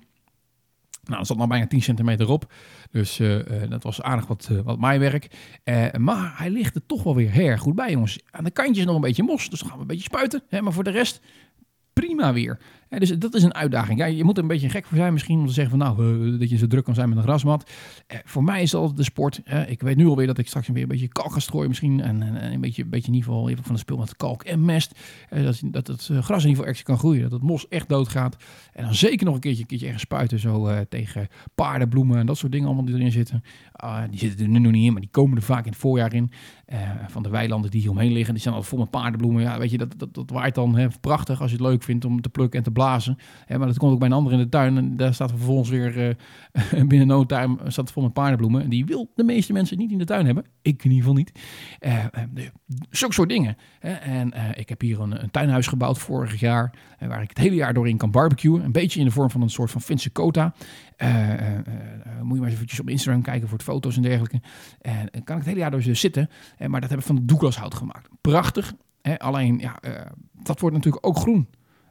Nou, 1.03 1.19
er 1.19 1.25
zat 1.25 1.37
nog 1.37 1.47
bijna 1.47 1.67
10 1.67 1.81
centimeter 1.81 2.29
op. 2.29 2.53
Dus 2.91 3.21
dat 3.69 3.83
was 3.83 4.01
aardig 4.01 4.27
wat, 4.27 4.49
wat 4.63 4.79
maaiwerk. 4.79 5.37
maar 5.97 6.33
hij 6.37 6.49
ligt 6.49 6.75
er 6.75 6.85
toch 6.85 7.03
wel 7.03 7.15
weer 7.15 7.39
erg 7.39 7.61
goed 7.61 7.75
bij, 7.75 7.91
jongens. 7.91 8.19
Aan 8.31 8.43
de 8.43 8.51
kantjes 8.51 8.85
nog 8.85 8.95
een 8.95 9.01
beetje 9.01 9.23
mos. 9.23 9.49
Dus 9.49 9.59
dan 9.59 9.67
gaan 9.67 9.77
we 9.77 9.83
een 9.83 9.87
beetje 9.87 10.03
spuiten. 10.03 10.43
Hè, 10.47 10.61
maar 10.61 10.73
voor 10.73 10.83
de 10.83 10.89
rest 10.89 11.21
prima 11.93 12.33
weer. 12.33 12.59
Dus 12.97 13.09
dat 13.09 13.33
is 13.33 13.43
een 13.43 13.53
uitdaging. 13.53 13.99
Ja, 13.99 14.05
je 14.05 14.23
moet 14.23 14.37
er 14.37 14.41
een 14.43 14.49
beetje 14.49 14.69
gek 14.69 14.85
voor 14.85 14.97
zijn 14.97 15.13
misschien 15.13 15.39
om 15.39 15.47
te 15.47 15.53
zeggen 15.53 15.77
van 15.77 15.87
nou, 15.87 16.33
eh, 16.33 16.39
dat 16.39 16.49
je 16.49 16.57
zo 16.57 16.67
druk 16.67 16.83
kan 16.83 16.93
zijn 16.93 17.09
met 17.09 17.17
een 17.17 17.23
grasmat. 17.23 17.69
Eh, 18.07 18.17
voor 18.25 18.43
mij 18.43 18.61
is 18.61 18.71
dat 18.71 18.97
de 18.97 19.03
sport. 19.03 19.41
Ik 19.67 19.81
weet 19.81 19.95
nu 19.95 20.07
alweer 20.07 20.27
dat 20.27 20.37
ik 20.37 20.47
straks 20.47 20.67
weer 20.67 20.81
een 20.81 20.87
beetje 20.87 21.07
kalk 21.07 21.41
strooien 21.41 21.67
misschien. 21.67 22.01
En, 22.01 22.21
en, 22.21 22.35
en 22.35 22.53
een, 22.53 22.61
beetje, 22.61 22.83
een 22.83 22.89
beetje 22.89 23.07
in 23.07 23.13
ieder 23.13 23.29
geval 23.29 23.49
even 23.49 23.63
van 23.63 23.73
de 23.73 23.79
spul 23.79 23.97
met 23.97 24.15
kalk 24.15 24.43
en 24.43 24.65
mest. 24.65 24.99
Eh, 25.29 25.43
dat, 25.43 25.61
dat 25.63 25.87
het 25.87 26.01
gras 26.01 26.13
in 26.13 26.49
ieder 26.49 26.49
geval 26.49 26.65
extra 26.65 26.85
kan 26.85 26.97
groeien. 26.97 27.21
Dat 27.21 27.31
het 27.31 27.41
mos 27.41 27.67
echt 27.67 27.89
doodgaat. 27.89 28.37
En 28.73 28.83
dan 28.83 28.95
zeker 28.95 29.25
nog 29.25 29.35
een 29.35 29.39
keertje, 29.39 29.61
een 29.61 29.67
keertje 29.67 29.85
ergens 29.85 30.03
spuiten. 30.03 30.39
Zo 30.39 30.85
tegen 30.89 31.27
paardenbloemen 31.55 32.17
en 32.17 32.25
dat 32.25 32.37
soort 32.37 32.51
dingen 32.51 32.67
allemaal 32.67 32.85
die 32.85 32.95
erin 32.95 33.11
zitten. 33.11 33.43
Ah, 33.71 34.03
die 34.09 34.19
zitten 34.19 34.45
er 34.45 34.51
nu 34.51 34.59
nog 34.59 34.71
niet 34.71 34.85
in, 34.85 34.91
maar 34.91 35.01
die 35.01 35.09
komen 35.09 35.37
er 35.37 35.43
vaak 35.43 35.65
in 35.65 35.71
het 35.71 35.79
voorjaar 35.79 36.13
in. 36.13 36.31
Van 37.07 37.23
de 37.23 37.29
weilanden 37.29 37.71
die 37.71 37.81
hier 37.81 37.89
omheen 37.89 38.11
liggen. 38.11 38.33
Die 38.33 38.43
zijn 38.43 38.55
al 38.55 38.63
vol 38.63 38.79
met 38.79 38.89
paardenbloemen. 38.89 39.41
Ja, 39.41 39.57
weet 39.57 39.71
je, 39.71 39.77
dat, 39.77 39.93
dat, 39.97 40.13
dat 40.13 40.29
waait 40.29 40.55
dan 40.55 40.75
hè, 40.75 40.87
prachtig 41.01 41.41
als 41.41 41.51
je 41.51 41.57
het 41.57 41.65
leuk 41.65 41.83
vindt 41.83 42.05
om 42.05 42.21
te 42.21 42.29
plukken 42.29 42.57
en 42.57 42.63
te 42.63 42.71
blazen. 42.79 43.17
Maar 43.47 43.67
dat 43.67 43.77
komt 43.77 43.91
ook 43.91 43.99
bij 43.99 44.07
een 44.07 44.13
ander 44.13 44.33
in 44.33 44.39
de 44.39 44.49
tuin. 44.49 44.77
En 44.77 44.97
daar 44.97 45.13
staat 45.13 45.29
vervolgens 45.29 45.69
weer 45.69 46.15
eh, 46.51 46.83
binnen 46.91 47.07
no 47.07 47.25
time 47.25 47.57
staat 47.59 47.75
het 47.85 47.91
vol 47.91 48.03
met 48.03 48.13
paardenbloemen. 48.13 48.61
En 48.63 48.69
die 48.69 48.85
wil 48.85 49.11
de 49.15 49.23
meeste 49.23 49.53
mensen 49.53 49.77
niet 49.77 49.91
in 49.91 49.97
de 49.97 50.05
tuin 50.05 50.25
hebben. 50.25 50.45
Ik 50.61 50.83
in 50.83 50.91
ieder 50.91 50.97
geval 50.97 51.13
niet. 51.13 51.31
Eh 51.79 51.97
eh, 52.05 52.23
Zulke 52.89 53.13
soort 53.13 53.29
dingen. 53.29 53.57
En 54.01 54.33
eh, 54.33 54.43
ik 54.55 54.69
heb 54.69 54.81
hier 54.81 54.99
een, 54.99 55.23
een 55.23 55.31
tuinhuis 55.31 55.67
gebouwd 55.67 55.97
vorig 55.97 56.39
jaar. 56.39 56.73
eh, 56.99 57.07
waar 57.07 57.21
ik 57.21 57.29
het 57.29 57.37
hele 57.37 57.55
jaar 57.55 57.73
doorheen 57.73 57.97
kan 57.97 58.11
barbecuen. 58.11 58.63
Een 58.63 58.71
beetje 58.71 58.99
in 58.99 59.05
de 59.05 59.11
vorm 59.11 59.29
van 59.29 59.41
een 59.41 59.49
soort 59.49 59.71
van 59.71 59.81
Finse 59.81 60.11
Cota. 60.11 60.53
Eh, 60.95 61.33
eh, 61.33 61.57
eh, 61.57 61.63
moet 62.21 62.35
je 62.35 62.41
maar 62.41 62.51
eventjes 62.51 62.79
op 62.79 62.89
Instagram 62.89 63.21
kijken 63.21 63.47
voor 63.47 63.57
de 63.57 63.63
foto's 63.63 63.95
en 63.95 64.01
dergelijke. 64.01 64.41
En 64.81 65.09
kan 65.11 65.35
ik 65.37 65.41
het 65.41 65.45
hele 65.45 65.59
jaar 65.59 65.71
door 65.71 65.81
dus 65.81 65.99
zitten. 65.99 66.29
Eh, 66.57 66.67
maar 66.67 66.81
dat 66.81 66.89
heb 66.89 66.99
ik 66.99 67.05
van 67.05 67.19
Douglashout 67.25 67.73
gemaakt. 67.75 68.09
Prachtig. 68.21 68.73
Hè? 69.01 69.19
Alleen, 69.19 69.59
ja, 69.59 69.79
eh, 69.81 70.05
dat 70.43 70.59
wordt 70.59 70.75
natuurlijk 70.75 71.07
ook 71.07 71.17
groen. 71.17 71.47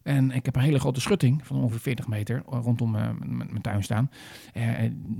En 0.08 0.30
ik 0.30 0.44
heb 0.44 0.56
een 0.56 0.62
hele 0.62 0.78
grote 0.78 1.00
schutting 1.00 1.46
van 1.46 1.56
ongeveer 1.56 1.80
40 1.80 2.08
meter 2.08 2.42
rondom 2.46 2.96
eh, 2.96 3.08
m- 3.08 3.16
m- 3.26 3.36
mijn 3.36 3.60
tuin 3.62 3.82
staan. 3.82 4.10
Eh, 4.52 4.62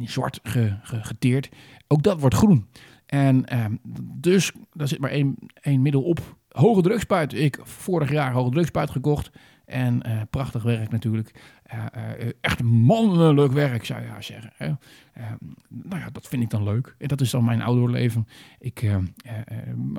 zwart 0.00 0.40
ge- 0.42 0.76
ge- 0.82 1.04
geteerd. 1.04 1.48
Ook 1.88 2.02
dat 2.02 2.20
wordt 2.20 2.34
groen. 2.34 2.66
En 3.06 3.46
ehm, 3.46 3.74
dus, 4.20 4.52
daar 4.72 4.88
zit 4.88 4.98
maar 4.98 5.10
één, 5.10 5.36
één 5.60 5.82
middel 5.82 6.02
op. 6.02 6.36
Hoge 6.48 6.82
drukspuit. 6.82 7.32
Ik 7.34 7.58
vorig 7.62 8.10
jaar 8.10 8.32
hoge 8.32 8.50
drukspuit 8.50 8.90
gekocht. 8.90 9.30
En 9.68 10.02
eh, 10.02 10.20
prachtig 10.30 10.62
werk 10.62 10.90
natuurlijk. 10.90 11.32
Eh, 11.68 11.86
eh, 11.92 12.32
echt 12.40 12.62
mannelijk 12.62 13.52
werk, 13.52 13.84
zou 13.84 14.02
je 14.02 14.06
haar 14.08 14.22
zeggen. 14.22 14.52
Hè? 14.56 14.66
Eh, 14.66 15.24
nou 15.68 16.00
ja, 16.00 16.10
dat 16.12 16.28
vind 16.28 16.42
ik 16.42 16.50
dan 16.50 16.62
leuk. 16.62 16.94
En 16.98 17.08
dat 17.08 17.20
is 17.20 17.30
dan 17.30 17.44
mijn 17.44 17.62
outdoorleven. 17.62 18.26
Ik, 18.58 18.90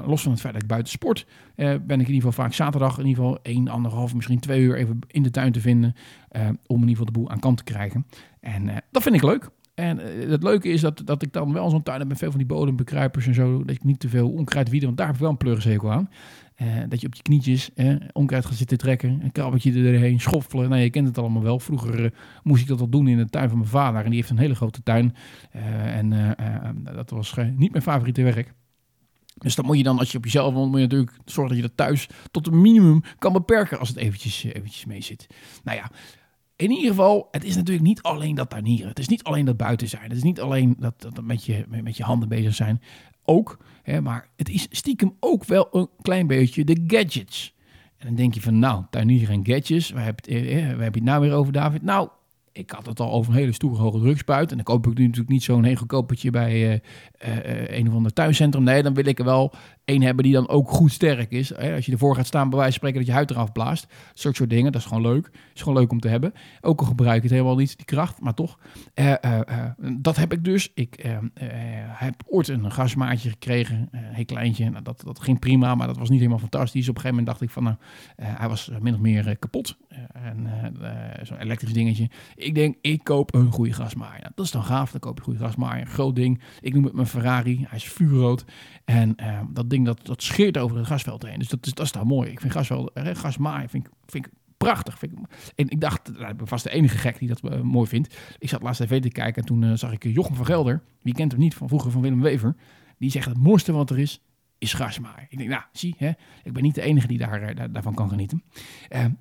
los 0.05 0.21
van 0.21 0.31
het 0.31 0.41
feit 0.41 0.53
dat 0.53 0.61
ik 0.61 0.67
buiten 0.67 0.91
sport, 0.91 1.25
ben 1.55 1.79
ik 1.81 1.89
in 1.89 1.97
ieder 1.97 2.13
geval 2.15 2.31
vaak 2.31 2.53
zaterdag 2.53 2.99
in 2.99 3.05
ieder 3.05 3.23
geval 3.23 3.39
1, 3.41 3.67
anderhalf, 3.67 4.15
misschien 4.15 4.39
twee 4.39 4.61
uur 4.61 4.75
even 4.75 4.99
in 5.07 5.23
de 5.23 5.31
tuin 5.31 5.51
te 5.51 5.61
vinden. 5.61 5.95
om 6.65 6.81
in 6.81 6.87
ieder 6.87 6.89
geval 6.89 7.05
de 7.05 7.11
boel 7.11 7.29
aan 7.29 7.39
kant 7.39 7.57
te 7.57 7.63
krijgen. 7.63 8.05
En 8.39 8.83
dat 8.91 9.03
vind 9.03 9.15
ik 9.15 9.23
leuk. 9.23 9.49
En 9.73 9.97
het 10.29 10.43
leuke 10.43 10.69
is 10.69 10.81
dat, 10.81 11.01
dat 11.05 11.21
ik 11.21 11.33
dan 11.33 11.53
wel 11.53 11.69
zo'n 11.69 11.83
tuin 11.83 11.99
heb 11.99 12.07
met 12.07 12.17
veel 12.17 12.29
van 12.29 12.39
die 12.39 12.47
bodembekruipers 12.47 13.27
en 13.27 13.33
zo. 13.33 13.59
Dat 13.59 13.75
ik 13.75 13.83
niet 13.83 13.99
te 13.99 14.09
veel 14.09 14.31
onkruid 14.31 14.69
wieden, 14.69 14.87
want 14.87 14.97
daar 14.97 15.07
heb 15.07 15.15
ik 15.15 15.21
wel 15.21 15.31
een 15.31 15.37
pleurishekel 15.37 15.91
aan. 15.91 16.09
Eh, 16.59 16.67
dat 16.87 17.01
je 17.01 17.07
op 17.07 17.15
je 17.15 17.21
knietjes 17.21 17.69
onkruid 18.11 18.45
gaat 18.45 18.55
zitten 18.55 18.77
trekken. 18.77 19.19
Een 19.23 19.31
krabbetje 19.31 19.71
erheen, 19.73 20.19
schoffelen. 20.19 20.69
Nou, 20.69 20.81
je 20.81 20.89
kent 20.89 21.07
het 21.07 21.17
allemaal 21.17 21.41
wel. 21.41 21.59
Vroeger 21.59 22.05
eh, 22.05 22.11
moest 22.43 22.61
ik 22.61 22.67
dat 22.67 22.79
al 22.79 22.89
doen 22.89 23.07
in 23.07 23.17
de 23.17 23.29
tuin 23.29 23.49
van 23.49 23.57
mijn 23.57 23.69
vader. 23.69 24.03
En 24.03 24.05
die 24.05 24.15
heeft 24.15 24.29
een 24.29 24.37
hele 24.37 24.55
grote 24.55 24.83
tuin. 24.83 25.15
Eh, 25.51 25.95
en 25.97 26.35
dat 26.83 27.09
was 27.09 27.35
niet 27.55 27.71
mijn 27.71 27.83
favoriete 27.83 28.23
werk. 28.23 28.53
Dus 29.37 29.55
dan 29.55 29.65
moet 29.65 29.77
je 29.77 29.83
dan, 29.83 29.99
als 29.99 30.11
je 30.11 30.17
op 30.17 30.23
jezelf 30.23 30.53
woont, 30.53 30.69
moet 30.69 30.79
je 30.79 30.85
natuurlijk 30.85 31.17
zorgen 31.25 31.55
dat 31.55 31.63
je 31.63 31.67
dat 31.75 31.85
thuis 31.85 32.07
tot 32.31 32.47
een 32.47 32.61
minimum 32.61 33.01
kan 33.17 33.33
beperken 33.33 33.79
als 33.79 33.89
het 33.89 33.97
eventjes, 33.97 34.43
eventjes 34.43 34.85
mee 34.85 35.01
zit. 35.01 35.27
Nou 35.63 35.77
ja, 35.77 35.91
in 36.55 36.71
ieder 36.71 36.89
geval, 36.89 37.27
het 37.31 37.43
is 37.43 37.55
natuurlijk 37.55 37.87
niet 37.87 38.01
alleen 38.01 38.35
dat 38.35 38.49
tuinieren. 38.49 38.87
Het 38.87 38.99
is 38.99 39.07
niet 39.07 39.23
alleen 39.23 39.45
dat 39.45 39.57
buiten 39.57 39.87
zijn. 39.87 40.03
Het 40.03 40.17
is 40.17 40.23
niet 40.23 40.41
alleen 40.41 40.75
dat, 40.79 40.93
dat 41.01 41.23
met, 41.23 41.45
je, 41.45 41.65
met 41.67 41.97
je 41.97 42.03
handen 42.03 42.29
bezig 42.29 42.55
zijn. 42.55 42.81
Ook, 43.29 43.57
hè, 43.83 44.01
maar 44.01 44.27
het 44.35 44.49
is 44.49 44.67
stiekem 44.69 45.15
ook 45.19 45.45
wel 45.45 45.67
een 45.71 45.89
klein 46.01 46.27
beetje 46.27 46.63
de 46.63 46.83
gadgets. 46.87 47.55
En 47.97 48.07
dan 48.07 48.15
denk 48.15 48.33
je 48.33 48.41
van, 48.41 48.59
nou, 48.59 48.83
tuinieren 48.89 49.33
en 49.33 49.45
gadgets. 49.45 49.89
Waar 49.89 50.05
heb, 50.05 50.19
eh, 50.19 50.77
het 50.77 51.03
nou 51.03 51.21
weer 51.21 51.33
over, 51.33 51.53
David? 51.53 51.81
Nou, 51.81 52.09
ik 52.51 52.71
had 52.71 52.85
het 52.85 52.99
al 52.99 53.11
over 53.11 53.33
een 53.33 53.39
hele 53.39 53.51
stoere 53.51 53.81
hoge 53.81 53.99
drukspuit. 53.99 54.49
En 54.49 54.55
dan 54.55 54.65
koop 54.65 54.87
ik 54.87 54.97
nu 54.97 55.03
natuurlijk 55.03 55.29
niet 55.29 55.43
zo'n 55.43 55.63
heel 55.63 55.75
goedkopertje 55.75 56.31
bij 56.31 56.81
eh, 57.17 57.37
eh, 57.37 57.77
een 57.79 57.87
of 57.87 57.93
ander 57.93 58.13
tuincentrum. 58.13 58.63
Nee, 58.63 58.83
dan 58.83 58.93
wil 58.93 59.05
ik 59.05 59.19
er 59.19 59.25
wel 59.25 59.53
één 59.89 60.01
hebben 60.01 60.23
die 60.23 60.33
dan 60.33 60.47
ook 60.47 60.69
goed 60.69 60.91
sterk 60.91 61.31
is. 61.31 61.49
Hè, 61.55 61.75
Als 61.75 61.85
je 61.85 61.91
ervoor 61.91 62.15
gaat 62.15 62.27
staan, 62.27 62.49
bij 62.49 62.57
wijze 62.57 62.79
van 62.79 62.79
spreken, 62.79 62.97
dat 62.97 63.07
je 63.07 63.13
huid 63.13 63.31
eraf 63.31 63.51
blaast. 63.51 63.87
Zulke 64.13 64.37
soort 64.37 64.49
dingen, 64.49 64.71
dat 64.71 64.81
is 64.81 64.87
gewoon 64.87 65.03
leuk. 65.03 65.31
is 65.53 65.61
gewoon 65.61 65.77
leuk 65.77 65.91
om 65.91 65.99
te 65.99 66.07
hebben. 66.07 66.33
Ook 66.61 66.79
al 66.79 66.85
gebruik 66.85 67.17
ik 67.17 67.23
het 67.23 67.31
helemaal 67.31 67.55
niet, 67.55 67.77
die 67.77 67.85
kracht, 67.85 68.21
maar 68.21 68.33
toch. 68.33 68.59
Eh, 68.93 69.23
eh, 69.23 69.39
eh, 69.39 69.71
dat 69.99 70.15
heb 70.15 70.33
ik 70.33 70.43
dus. 70.43 70.71
Ik 70.73 71.05
heb 71.83 72.23
ooit 72.25 72.47
een 72.47 72.71
gasmaatje 72.71 73.29
gekregen, 73.29 73.87
een 73.91 73.99
heel 74.01 74.25
kleintje. 74.25 74.69
Nou, 74.69 74.83
dat, 74.83 75.01
dat 75.05 75.19
ging 75.19 75.39
prima, 75.39 75.75
maar 75.75 75.87
dat 75.87 75.97
was 75.97 76.09
niet 76.09 76.19
helemaal 76.19 76.39
fantastisch. 76.39 76.89
Op 76.89 76.95
een 76.95 77.01
gegeven 77.01 77.17
moment 77.17 77.27
dacht 77.27 77.41
ik 77.41 77.49
van, 77.49 77.63
nou, 77.63 77.75
hij 78.15 78.47
was 78.47 78.71
min 78.81 78.93
of 78.93 78.99
meer 78.99 79.37
kapot. 79.37 79.77
En 80.13 80.47
zo'n 81.21 81.37
elektrisch 81.37 81.73
dingetje. 81.73 82.09
Ik 82.35 82.55
denk, 82.55 82.75
ik 82.81 83.03
koop 83.03 83.33
een 83.33 83.51
goede 83.51 83.73
grasmaaier. 83.73 84.21
Nou, 84.21 84.31
dat 84.35 84.45
is 84.45 84.51
dan 84.51 84.63
gaaf, 84.63 84.91
dan 84.91 84.99
koop 84.99 85.13
je 85.13 85.19
een 85.19 85.25
goede 85.25 85.39
grasmaaier. 85.39 85.85
Groot 85.85 86.15
ding. 86.15 86.41
Ik 86.61 86.73
noem 86.73 86.83
het 86.83 86.93
mijn 86.93 87.07
Ferrari. 87.07 87.65
Hij 87.67 87.77
is 87.77 87.89
vuurrood. 87.89 88.45
En 88.85 89.15
dat 89.49 89.69
ding 89.69 89.78
dat, 89.85 90.05
dat 90.05 90.23
scheert 90.23 90.57
over 90.57 90.77
het 90.77 90.85
grasveld 90.85 91.23
heen. 91.23 91.39
Dus 91.39 91.47
dat 91.47 91.65
is, 91.65 91.73
dat 91.73 91.85
is 91.85 91.91
dan 91.91 92.07
mooi. 92.07 92.29
Ik 92.31 92.39
vind 92.39 92.51
grasveld, 92.51 92.91
eh, 92.93 93.13
grasmaaien 93.15 93.69
vind 93.69 93.87
vind 94.05 94.25
ik 94.25 94.31
prachtig. 94.57 94.99
Vind 94.99 95.11
ik, 95.11 95.19
en 95.55 95.69
ik 95.69 95.81
dacht, 95.81 96.11
nou, 96.17 96.31
ik 96.31 96.37
ben 96.37 96.47
vast 96.47 96.63
de 96.63 96.69
enige 96.69 96.97
gek 96.97 97.19
die 97.19 97.27
dat 97.27 97.39
eh, 97.41 97.61
mooi 97.61 97.87
vindt. 97.87 98.17
Ik 98.39 98.49
zat 98.49 98.61
laatst 98.61 98.81
tv 98.81 99.01
te 99.01 99.09
kijken 99.09 99.41
en 99.41 99.47
toen 99.47 99.63
eh, 99.63 99.71
zag 99.73 99.91
ik 99.91 100.03
Jochem 100.03 100.35
van 100.35 100.45
Gelder. 100.45 100.81
Wie 101.01 101.13
kent 101.13 101.31
hem 101.31 101.41
niet 101.41 101.55
van 101.55 101.67
vroeger 101.67 101.91
van 101.91 102.01
Willem 102.01 102.21
Wever. 102.21 102.55
Die 102.97 103.11
zegt 103.11 103.25
het 103.27 103.37
mooiste 103.37 103.71
wat 103.71 103.89
er 103.89 103.99
is, 103.99 104.21
is 104.57 104.73
grasmaaien. 104.73 105.27
Ik 105.29 105.37
denk, 105.37 105.49
nou, 105.49 105.63
zie, 105.71 105.95
hè, 105.97 106.09
ik 106.43 106.53
ben 106.53 106.63
niet 106.63 106.75
de 106.75 106.81
enige 106.81 107.07
die 107.07 107.17
daar, 107.17 107.55
daar- 107.55 107.71
daarvan 107.71 107.93
kan 107.93 108.09
genieten. 108.09 108.43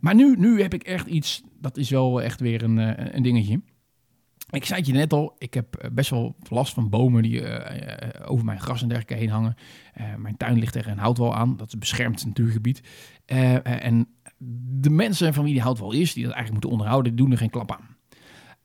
Maar 0.00 0.14
nu, 0.14 0.36
nu 0.38 0.62
heb 0.62 0.74
ik 0.74 0.82
echt 0.82 1.06
iets, 1.06 1.42
dat 1.60 1.76
is 1.76 1.90
wel 1.90 2.22
echt 2.22 2.40
weer 2.40 2.62
een, 2.62 2.76
een 3.16 3.22
dingetje. 3.22 3.60
Ik 4.50 4.64
zei 4.64 4.78
het 4.78 4.88
je 4.88 4.94
net 4.94 5.12
al, 5.12 5.34
ik 5.38 5.54
heb 5.54 5.76
eh, 5.76 5.90
best 5.90 6.10
wel 6.10 6.36
last 6.48 6.74
van 6.74 6.88
bomen 6.88 7.22
die 7.22 7.42
eh, 7.42 8.02
eh, 8.02 8.30
over 8.30 8.44
mijn 8.44 8.60
gras 8.60 8.82
en 8.82 8.88
dergelijke 8.88 9.22
heen 9.22 9.30
hangen. 9.30 9.56
Mijn 10.18 10.36
tuin 10.36 10.58
ligt 10.58 10.72
tegen 10.72 10.92
een 10.92 10.98
houtwal 10.98 11.34
aan, 11.34 11.56
dat 11.56 11.66
is 11.66 11.72
een 11.72 11.78
beschermd 11.78 12.26
natuurgebied. 12.26 12.82
En 13.62 14.08
de 14.80 14.90
mensen 14.90 15.34
van 15.34 15.44
wie 15.44 15.52
die 15.52 15.62
houtwal 15.62 15.92
is, 15.92 16.12
die 16.12 16.24
dat 16.24 16.32
eigenlijk 16.32 16.52
moeten 16.52 16.70
onderhouden, 16.70 17.16
doen 17.16 17.30
er 17.30 17.38
geen 17.38 17.50
klap 17.50 17.72
aan. 17.72 17.96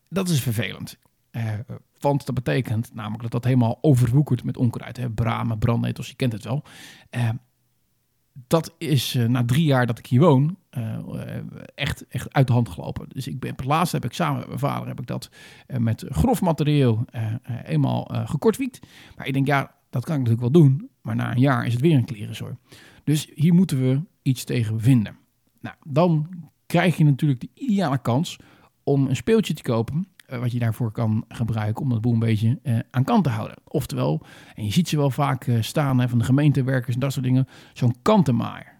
Dat 0.09 0.29
is 0.29 0.41
vervelend. 0.41 0.97
Want 1.99 2.25
dat 2.25 2.35
betekent 2.35 2.93
namelijk 2.93 3.21
dat 3.21 3.31
dat 3.31 3.43
helemaal 3.43 3.77
overwoekert 3.81 4.43
met 4.43 4.57
onkruid. 4.57 4.97
Hè? 4.97 5.09
Bramen, 5.09 5.59
brandnetels, 5.59 6.07
je 6.07 6.15
kent 6.15 6.33
het 6.33 6.43
wel. 6.43 6.63
Dat 8.47 8.73
is 8.77 9.15
eh, 9.15 9.25
na 9.25 9.45
drie 9.45 9.65
jaar 9.65 9.85
dat 9.85 9.99
ik 9.99 10.05
hier 10.05 10.19
woon 10.19 10.57
eh, 10.69 10.93
eh, 10.93 11.43
echt, 11.75 12.07
echt 12.07 12.33
uit 12.33 12.47
de 12.47 12.53
hand 12.53 12.69
gelopen. 12.69 13.09
Dus 13.09 13.27
ik 13.27 13.39
ben, 13.39 13.55
laatst 13.65 13.93
heb 13.93 14.05
ik 14.05 14.13
samen 14.13 14.37
met 14.37 14.47
mijn 14.47 14.59
vader 14.59 14.87
heb 14.87 14.99
ik 14.99 15.07
dat 15.07 15.29
met 15.77 16.05
grof 16.09 16.41
materieel 16.41 17.05
eenmaal 17.63 18.09
gekortwiekt. 18.25 18.79
Maar 19.17 19.27
ik 19.27 19.33
denk, 19.33 19.47
ja, 19.47 19.75
dat 19.89 20.05
kan 20.05 20.15
ik 20.15 20.21
natuurlijk 20.21 20.53
wel 20.53 20.61
doen. 20.61 20.89
Maar 21.01 21.15
na 21.15 21.31
een 21.31 21.39
jaar 21.39 21.65
is 21.65 21.73
het 21.73 21.81
weer 21.81 21.95
een 21.95 22.05
klerenzooi. 22.05 22.53
Dus 23.03 23.31
hier 23.35 23.53
moeten 23.53 23.79
we 23.81 24.01
iets 24.21 24.43
tegen 24.43 24.79
vinden. 24.79 25.17
Nou, 25.61 25.75
dan 25.87 26.27
krijg 26.65 26.97
je 26.97 27.03
natuurlijk 27.03 27.41
de 27.41 27.49
ideale 27.53 28.01
kans 28.01 28.37
om 28.83 29.07
een 29.07 29.15
speeltje 29.15 29.53
te 29.53 29.61
kopen. 29.61 30.07
Eh, 30.25 30.39
wat 30.39 30.51
je 30.51 30.59
daarvoor 30.59 30.91
kan 30.91 31.25
gebruiken 31.27 31.83
om 31.83 31.89
dat 31.89 32.01
boel 32.01 32.13
een 32.13 32.19
beetje 32.19 32.59
eh, 32.63 32.79
aan 32.91 33.03
kant 33.03 33.23
te 33.23 33.29
houden. 33.29 33.57
Oftewel, 33.63 34.21
en 34.55 34.65
je 34.65 34.71
ziet 34.71 34.89
ze 34.89 34.97
wel 34.97 35.09
vaak 35.09 35.47
eh, 35.47 35.61
staan 35.61 35.99
hè, 35.99 36.09
van 36.09 36.17
de 36.17 36.23
gemeentewerkers 36.23 36.93
en 36.93 36.99
dat 36.99 37.11
soort 37.11 37.25
dingen. 37.25 37.47
Zo'n 37.73 37.95
kantenmaaier. 38.01 38.77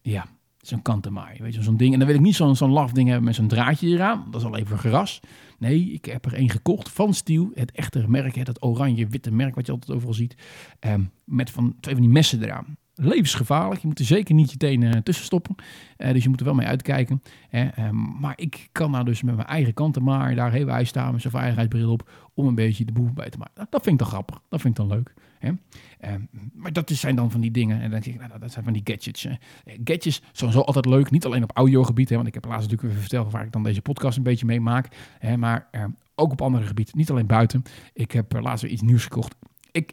Ja, 0.00 0.26
zo'n 0.58 0.82
kantenmaaier. 0.82 1.42
Weet 1.42 1.54
je, 1.54 1.62
zo'n 1.62 1.76
ding. 1.76 1.92
En 1.92 1.98
dan 1.98 2.08
wil 2.08 2.16
ik 2.16 2.22
niet 2.22 2.34
zo'n 2.34 2.70
laf 2.70 2.92
ding 2.92 3.08
hebben 3.08 3.24
met 3.24 3.34
zo'n 3.34 3.48
draadje 3.48 3.88
eraan. 3.88 4.26
Dat 4.30 4.40
is 4.40 4.46
al 4.46 4.56
even 4.56 4.78
geras. 4.78 5.20
Nee, 5.58 5.92
ik 5.92 6.04
heb 6.04 6.24
er 6.24 6.34
één 6.34 6.50
gekocht 6.50 6.88
van 6.88 7.14
Stiel. 7.14 7.50
Het 7.54 7.70
echte 7.70 8.04
merk, 8.08 8.34
hè, 8.34 8.42
dat 8.42 8.62
oranje-witte 8.62 9.32
merk 9.32 9.54
wat 9.54 9.66
je 9.66 9.72
altijd 9.72 9.96
overal 9.96 10.14
ziet. 10.14 10.36
Ehm, 10.78 11.04
met 11.24 11.50
van 11.50 11.74
twee 11.80 11.94
van 11.94 12.04
die 12.04 12.12
messen 12.12 12.42
eraan. 12.42 12.76
Levensgevaarlijk. 13.04 13.80
Je 13.80 13.86
moet 13.86 13.98
er 13.98 14.04
zeker 14.04 14.34
niet 14.34 14.50
je 14.50 14.56
tenen 14.56 15.02
tussen 15.02 15.24
stoppen. 15.24 15.54
Eh, 15.96 16.12
dus 16.12 16.22
je 16.22 16.28
moet 16.28 16.38
er 16.40 16.44
wel 16.46 16.54
mee 16.54 16.66
uitkijken. 16.66 17.22
Hè. 17.48 17.68
Ehm, 17.68 18.20
maar 18.20 18.32
ik 18.36 18.68
kan 18.72 18.90
nou 18.90 19.04
dus 19.04 19.22
met 19.22 19.36
mijn 19.36 19.46
eigen 19.48 19.74
kantenmaaier 19.74 20.36
daar 20.36 20.52
heel 20.52 20.64
bij 20.64 20.84
staan. 20.84 21.12
Met 21.12 21.20
zijn 21.20 21.32
veiligheidsbril 21.32 21.90
op. 21.92 22.10
Om 22.34 22.46
een 22.46 22.54
beetje 22.54 22.84
de 22.84 22.92
boel 22.92 23.10
bij 23.14 23.30
te 23.30 23.38
maken. 23.38 23.66
Dat 23.70 23.82
vind 23.82 23.86
ik 23.94 23.98
dan 23.98 24.08
grappig. 24.08 24.40
Dat 24.48 24.60
vind 24.60 24.78
ik 24.78 24.88
dan 24.88 24.96
leuk. 24.96 25.14
Hè. 25.38 25.52
Ehm, 26.00 26.20
maar 26.54 26.72
dat 26.72 26.90
zijn 26.90 27.16
dan 27.16 27.30
van 27.30 27.40
die 27.40 27.50
dingen. 27.50 27.80
En 27.80 27.90
dan 27.90 28.00
denk 28.00 28.14
ik, 28.14 28.28
nou, 28.28 28.40
dat 28.40 28.52
zijn 28.52 28.64
van 28.64 28.72
die 28.72 28.82
gadgets. 28.84 29.22
hè. 29.22 29.30
Eh, 29.30 29.78
Gadgets, 29.84 30.22
sowieso 30.32 30.60
altijd 30.60 30.86
leuk. 30.86 31.10
Niet 31.10 31.24
alleen 31.24 31.42
op 31.42 31.50
audiogebied. 31.54 32.08
Hè, 32.08 32.14
want 32.16 32.28
ik 32.28 32.34
heb 32.34 32.44
laatst 32.44 32.62
natuurlijk 32.62 32.88
even 32.88 33.00
verteld 33.00 33.32
waar 33.32 33.44
ik 33.44 33.52
dan 33.52 33.62
deze 33.62 33.82
podcast 33.82 34.16
een 34.16 34.22
beetje 34.22 34.46
mee 34.46 34.60
maak. 34.60 34.88
Hè, 35.18 35.36
maar 35.36 35.68
eh, 35.70 35.84
ook 36.14 36.32
op 36.32 36.42
andere 36.42 36.66
gebieden. 36.66 36.96
Niet 36.96 37.10
alleen 37.10 37.26
buiten. 37.26 37.62
Ik 37.92 38.12
heb 38.12 38.34
eh, 38.34 38.42
laatst 38.42 38.62
weer 38.62 38.72
iets 38.72 38.82
nieuws 38.82 39.02
gekocht. 39.02 39.34
Ik 39.72 39.92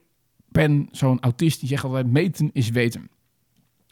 ben 0.51 0.87
zo'n 0.91 1.19
autist 1.19 1.59
die 1.59 1.69
zegt 1.69 1.83
altijd 1.83 2.07
meten 2.07 2.49
is 2.53 2.69
weten. 2.69 3.09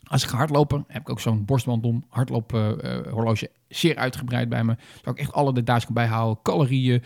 Als 0.03 0.23
ik 0.23 0.29
ga 0.29 0.37
hardlopen, 0.37 0.83
heb 0.87 1.01
ik 1.01 1.09
ook 1.09 1.19
zo'n 1.19 1.45
borstband 1.45 1.85
om. 1.85 2.05
Hardloophorloge 2.09 3.51
zeer 3.67 3.95
uitgebreid 3.95 4.49
bij 4.49 4.63
me. 4.63 4.75
Zodat 4.95 5.13
ik 5.13 5.19
echt 5.19 5.33
alle 5.33 5.53
details 5.53 5.85
kan 5.85 5.93
bijhouden. 5.93 6.41
Calorieën, 6.43 7.03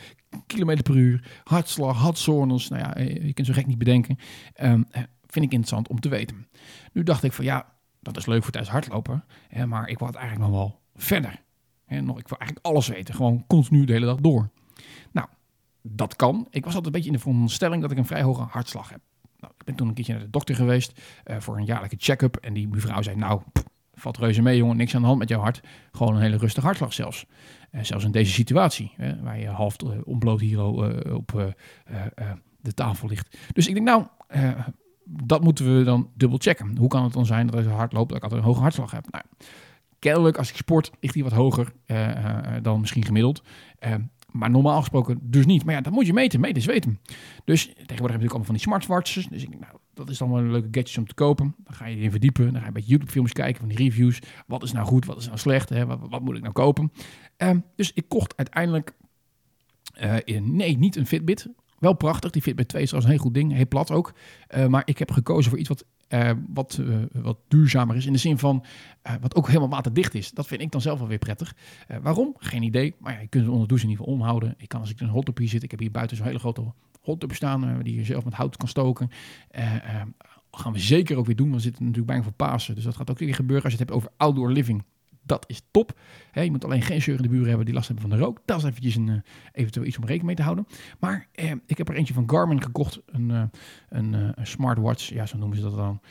kilometer 0.48 0.84
per 0.84 0.96
uur, 0.96 1.42
hartslag, 1.44 1.98
hartzones. 1.98 2.68
Nou 2.70 2.82
ja, 2.82 2.96
eh, 2.96 3.26
je 3.26 3.34
kunt 3.34 3.48
zo 3.48 3.54
gek 3.54 3.66
niet 3.66 3.78
bedenken. 3.78 4.18
Ehm, 4.54 4.84
eh, 4.92 5.02
vind 5.26 5.46
ik 5.46 5.52
interessant 5.52 5.88
om 5.88 6.00
te 6.00 6.10
weten. 6.10 6.48
Nu 6.94 7.04
dacht 7.04 7.24
ik 7.24 7.34
van 7.34 7.46
ja, 7.46 7.74
dat 8.00 8.18
is 8.18 8.26
leuk 8.26 8.44
voor 8.44 8.52
tijdens 8.52 8.74
hardlopen. 8.74 9.24
Hè, 9.48 9.66
maar 9.66 9.90
ik 9.90 10.00
wil 10.00 10.08
het 10.08 10.16
eigenlijk 10.16 10.50
nog 10.50 10.60
wel 10.60 10.80
verder. 10.96 11.42
Hè, 11.86 12.02
nog, 12.02 12.20
ik 12.20 12.28
wil 12.28 12.38
eigenlijk 12.38 12.66
alles 12.66 12.88
weten. 12.88 13.16
Gewoon 13.16 13.48
continu 13.48 13.86
de 13.86 13.94
hele 13.94 14.06
dag 14.06 14.20
door. 14.20 14.50
Nou, 15.12 15.28
dat 15.82 16.16
kan. 16.16 16.48
Ik 16.50 16.66
was 16.66 16.76
altijd 16.76 16.86
een 16.86 16.92
beetje 16.92 17.08
in 17.08 17.16
de 17.16 17.22
veronderstelling 17.22 17.82
dat 17.82 17.92
ik 17.92 17.98
een 17.98 18.06
vrij 18.06 18.22
hoge 18.22 18.42
hartslag 18.42 18.90
heb. 18.90 19.02
Nou, 19.42 19.54
ik 19.58 19.66
ben 19.66 19.76
toen 19.76 19.88
een 19.88 19.94
keertje 19.94 20.14
naar 20.14 20.22
de 20.22 20.30
dokter 20.30 20.56
geweest 20.56 21.02
uh, 21.26 21.40
voor 21.40 21.58
een 21.58 21.66
jaarlijke 21.66 21.96
check-up. 22.00 22.36
En 22.36 22.54
die 22.54 22.68
mevrouw 22.68 23.02
zei, 23.02 23.16
nou, 23.16 23.42
valt 23.94 24.18
reuze 24.18 24.42
mee 24.42 24.58
jongen, 24.58 24.78
niks 24.78 24.96
aan 24.96 25.02
de 25.02 25.08
hand 25.08 25.20
met 25.20 25.30
jouw 25.30 25.40
hart. 25.40 25.62
Gewoon 25.92 26.16
een 26.16 26.22
hele 26.22 26.38
rustige 26.38 26.66
hartslag 26.66 26.94
zelfs. 26.94 27.26
Uh, 27.72 27.84
zelfs 27.84 28.06
in 28.06 28.12
deze 28.12 28.32
situatie, 28.32 28.94
hè, 28.96 29.22
waar 29.22 29.40
je 29.40 29.48
half 29.48 29.84
uh, 29.84 29.90
ontbloot 30.04 30.40
hier 30.40 30.58
uh, 30.58 31.16
op 31.16 31.56
de 32.62 32.74
tafel 32.74 33.08
ligt. 33.08 33.38
Dus 33.54 33.68
ik 33.68 33.74
denk, 33.74 33.86
nou, 33.86 34.06
dat 35.06 35.44
moeten 35.44 35.78
we 35.78 35.84
dan 35.84 36.10
dubbel 36.16 36.38
checken. 36.38 36.78
Hoe 36.78 36.88
kan 36.88 37.04
het 37.04 37.14
dan 37.14 37.26
zijn 37.26 37.46
dat 37.46 37.56
als 37.56 37.66
je 37.66 37.72
hard 37.72 37.94
loopt, 37.94 38.08
dat 38.08 38.18
ik 38.18 38.24
altijd 38.24 38.42
een 38.42 38.48
hoge 38.48 38.62
hartslag 38.62 38.92
heb? 38.92 39.06
Nou, 39.12 39.24
kennelijk 40.00 40.38
als 40.38 40.50
ik 40.50 40.56
sport, 40.56 40.92
ligt 41.00 41.14
die 41.14 41.24
wat 41.24 41.32
hoger 41.32 41.74
dan 42.62 42.80
misschien 42.80 43.06
gemiddeld. 43.06 43.44
Maar 44.32 44.50
normaal 44.50 44.80
gesproken 44.80 45.20
dus 45.22 45.46
niet. 45.46 45.66
Maar 45.66 45.74
ja, 45.74 45.82
dat 45.82 45.94
moet 45.94 46.06
je 46.06 46.14
meten. 46.14 46.40
Meten 46.40 46.58
is 46.58 46.66
weten. 46.66 47.00
Dus 47.46 47.66
tegenwoordig 47.66 47.88
heb 47.88 48.00
je 48.00 48.06
natuurlijk 48.06 48.32
allemaal 48.32 48.46
van 48.46 48.56
die 48.56 48.64
smartwatches. 48.64 49.28
Dus 49.28 49.44
ik 49.44 49.50
denk, 49.50 49.62
nou, 49.62 49.78
dat 49.94 50.10
is 50.10 50.18
dan 50.18 50.32
wel 50.32 50.40
een 50.40 50.52
leuke 50.52 50.68
gadget 50.72 50.98
om 50.98 51.08
te 51.08 51.14
kopen. 51.14 51.56
Dan 51.58 51.74
ga 51.74 51.86
je 51.86 51.96
erin 51.96 52.12
verdiepen. 52.12 52.44
Dan 52.44 52.54
ga 52.54 52.60
je 52.60 52.68
een 52.68 52.74
beetje 52.74 52.90
YouTube-films 52.90 53.34
kijken 53.34 53.60
van 53.60 53.70
die 53.70 53.78
reviews. 53.78 54.20
Wat 54.48 54.64
is 54.64 54.72
nou 54.72 54.86
goed? 54.86 55.06
Wat 55.06 55.18
is 55.18 55.26
nou 55.26 55.38
slecht? 55.38 55.70
Hè? 55.70 55.86
Wat, 55.86 56.22
moet 56.22 56.36
ik 56.36 56.42
nou 56.42 56.54
kopen? 56.54 56.92
Um, 57.38 57.64
dus 57.76 57.92
ik 57.94 58.06
kocht 58.08 58.38
uiteindelijk... 58.38 58.94
In, 60.24 60.56
nee, 60.56 60.78
niet 60.78 60.96
een 60.96 61.08
Fitbit. 61.08 61.48
Wel 61.80 61.94
prachtig. 61.94 62.32
Die 62.32 62.42
Fitbit 62.42 62.68
2 62.68 62.82
is 62.82 62.90
trouwens 62.90 63.14
een 63.14 63.20
heel 63.20 63.30
goed 63.30 63.40
ding. 63.40 63.54
Heel 63.54 63.68
plat 63.68 63.92
ook. 63.92 64.14
Uh, 64.56 64.68
maar 64.68 64.82
ik 64.86 64.98
heb 64.98 65.12
gekozen 65.12 65.50
voor 65.50 65.60
iets 65.60 65.70
wat 65.70 65.86
uh, 66.14 66.32
wat, 66.54 66.78
uh, 66.82 66.96
wat 67.12 67.38
duurzamer 67.48 67.96
is. 67.96 68.06
In 68.06 68.14
de 68.14 68.20
zin 68.20 68.38
van 68.38 68.64
uh, 69.08 69.14
wat 69.22 69.36
ook 69.36 69.48
helemaal 69.48 69.70
waterdicht 69.70 70.14
is. 70.14 70.32
Dat 70.32 70.48
vind 70.48 70.62
ik 70.62 70.72
dan 70.72 70.82
zelf 70.82 71.00
wel 71.00 71.08
weer 71.08 71.18
prettig. 71.18 71.56
waarom? 72.02 72.36
Geen 72.38 72.64
idee. 72.64 72.96
Maar 73.00 73.14
ja, 73.14 73.20
je 73.20 73.28
kunt 73.28 73.44
het 73.44 73.54
onder 73.54 73.68
in 73.70 73.76
ieder 73.76 73.90
geval 73.98 74.14
omhouden. 74.14 74.54
Ik 74.58 74.68
kan 74.68 74.80
als 74.80 74.90
ik 74.90 75.00
in 75.00 75.06
een 75.06 75.12
hot 75.12 75.38
hier 75.38 75.48
zit. 75.48 75.64
Ik 75.64 75.72
heb 75.72 75.80
hier 75.80 75.92
buiten 75.92 76.18
zo'n 76.18 76.26
hele 76.26 76.40
grote 76.40 76.74
hot 77.02 77.26
staan. 77.30 77.80
die 77.84 77.96
je 77.96 78.04
zelf 78.04 78.24
met 78.24 78.34
hout 78.34 78.58
kan 78.58 78.68
stoken. 78.68 79.10
gaan 80.52 80.74
we 80.74 80.80
zeker 80.80 81.18
ook 81.18 81.26
weer 81.26 81.36
doen. 81.36 81.52
We 81.52 81.60
zitten 81.60 81.82
natuurlijk 81.82 82.08
bijna 82.08 82.24
voor 82.24 82.34
Pasen. 82.34 82.76
Dus 82.76 82.84
dat 82.84 82.96
gaat 82.96 83.10
ook 83.10 83.20
weer 83.20 83.36
gebeuren 83.36 83.64
als 83.64 83.74
je 83.74 83.80
het 83.80 83.90
hebt 83.90 84.00
over 84.00 84.12
outdoor 84.18 84.52
living 84.52 84.84
dat 85.32 85.46
is 85.48 85.62
top. 85.72 86.00
Je 86.34 86.52
moet 86.52 86.66
alleen 86.66 86.82
geen 86.82 87.02
zeurende 87.02 87.30
buren 87.30 87.48
hebben 87.48 87.66
die 87.66 87.74
last 87.74 87.88
hebben 87.88 88.10
van 88.10 88.18
de 88.18 88.24
rook. 88.24 88.40
Dat 88.46 88.58
is 88.58 88.64
eventjes 88.64 88.96
een, 88.96 89.08
uh, 89.08 89.16
eventueel 89.52 89.86
iets 89.86 89.98
om 89.98 90.04
rekening 90.04 90.26
mee 90.26 90.36
te 90.36 90.42
houden. 90.42 90.68
Maar 91.00 91.28
eh, 91.32 91.52
ik 91.66 91.78
heb 91.78 91.90
er 91.90 91.96
eentje 91.96 92.14
van 92.14 92.30
Garmin 92.30 92.62
gekocht. 92.62 93.02
Een, 93.06 93.30
uh, 93.30 93.44
een, 93.90 94.34
smartwatch, 94.42 95.10
ja 95.10 95.26
zo 95.26 95.38
noemen 95.38 95.58
ze 95.58 95.64
dat 95.64 95.76
dan. 95.76 96.02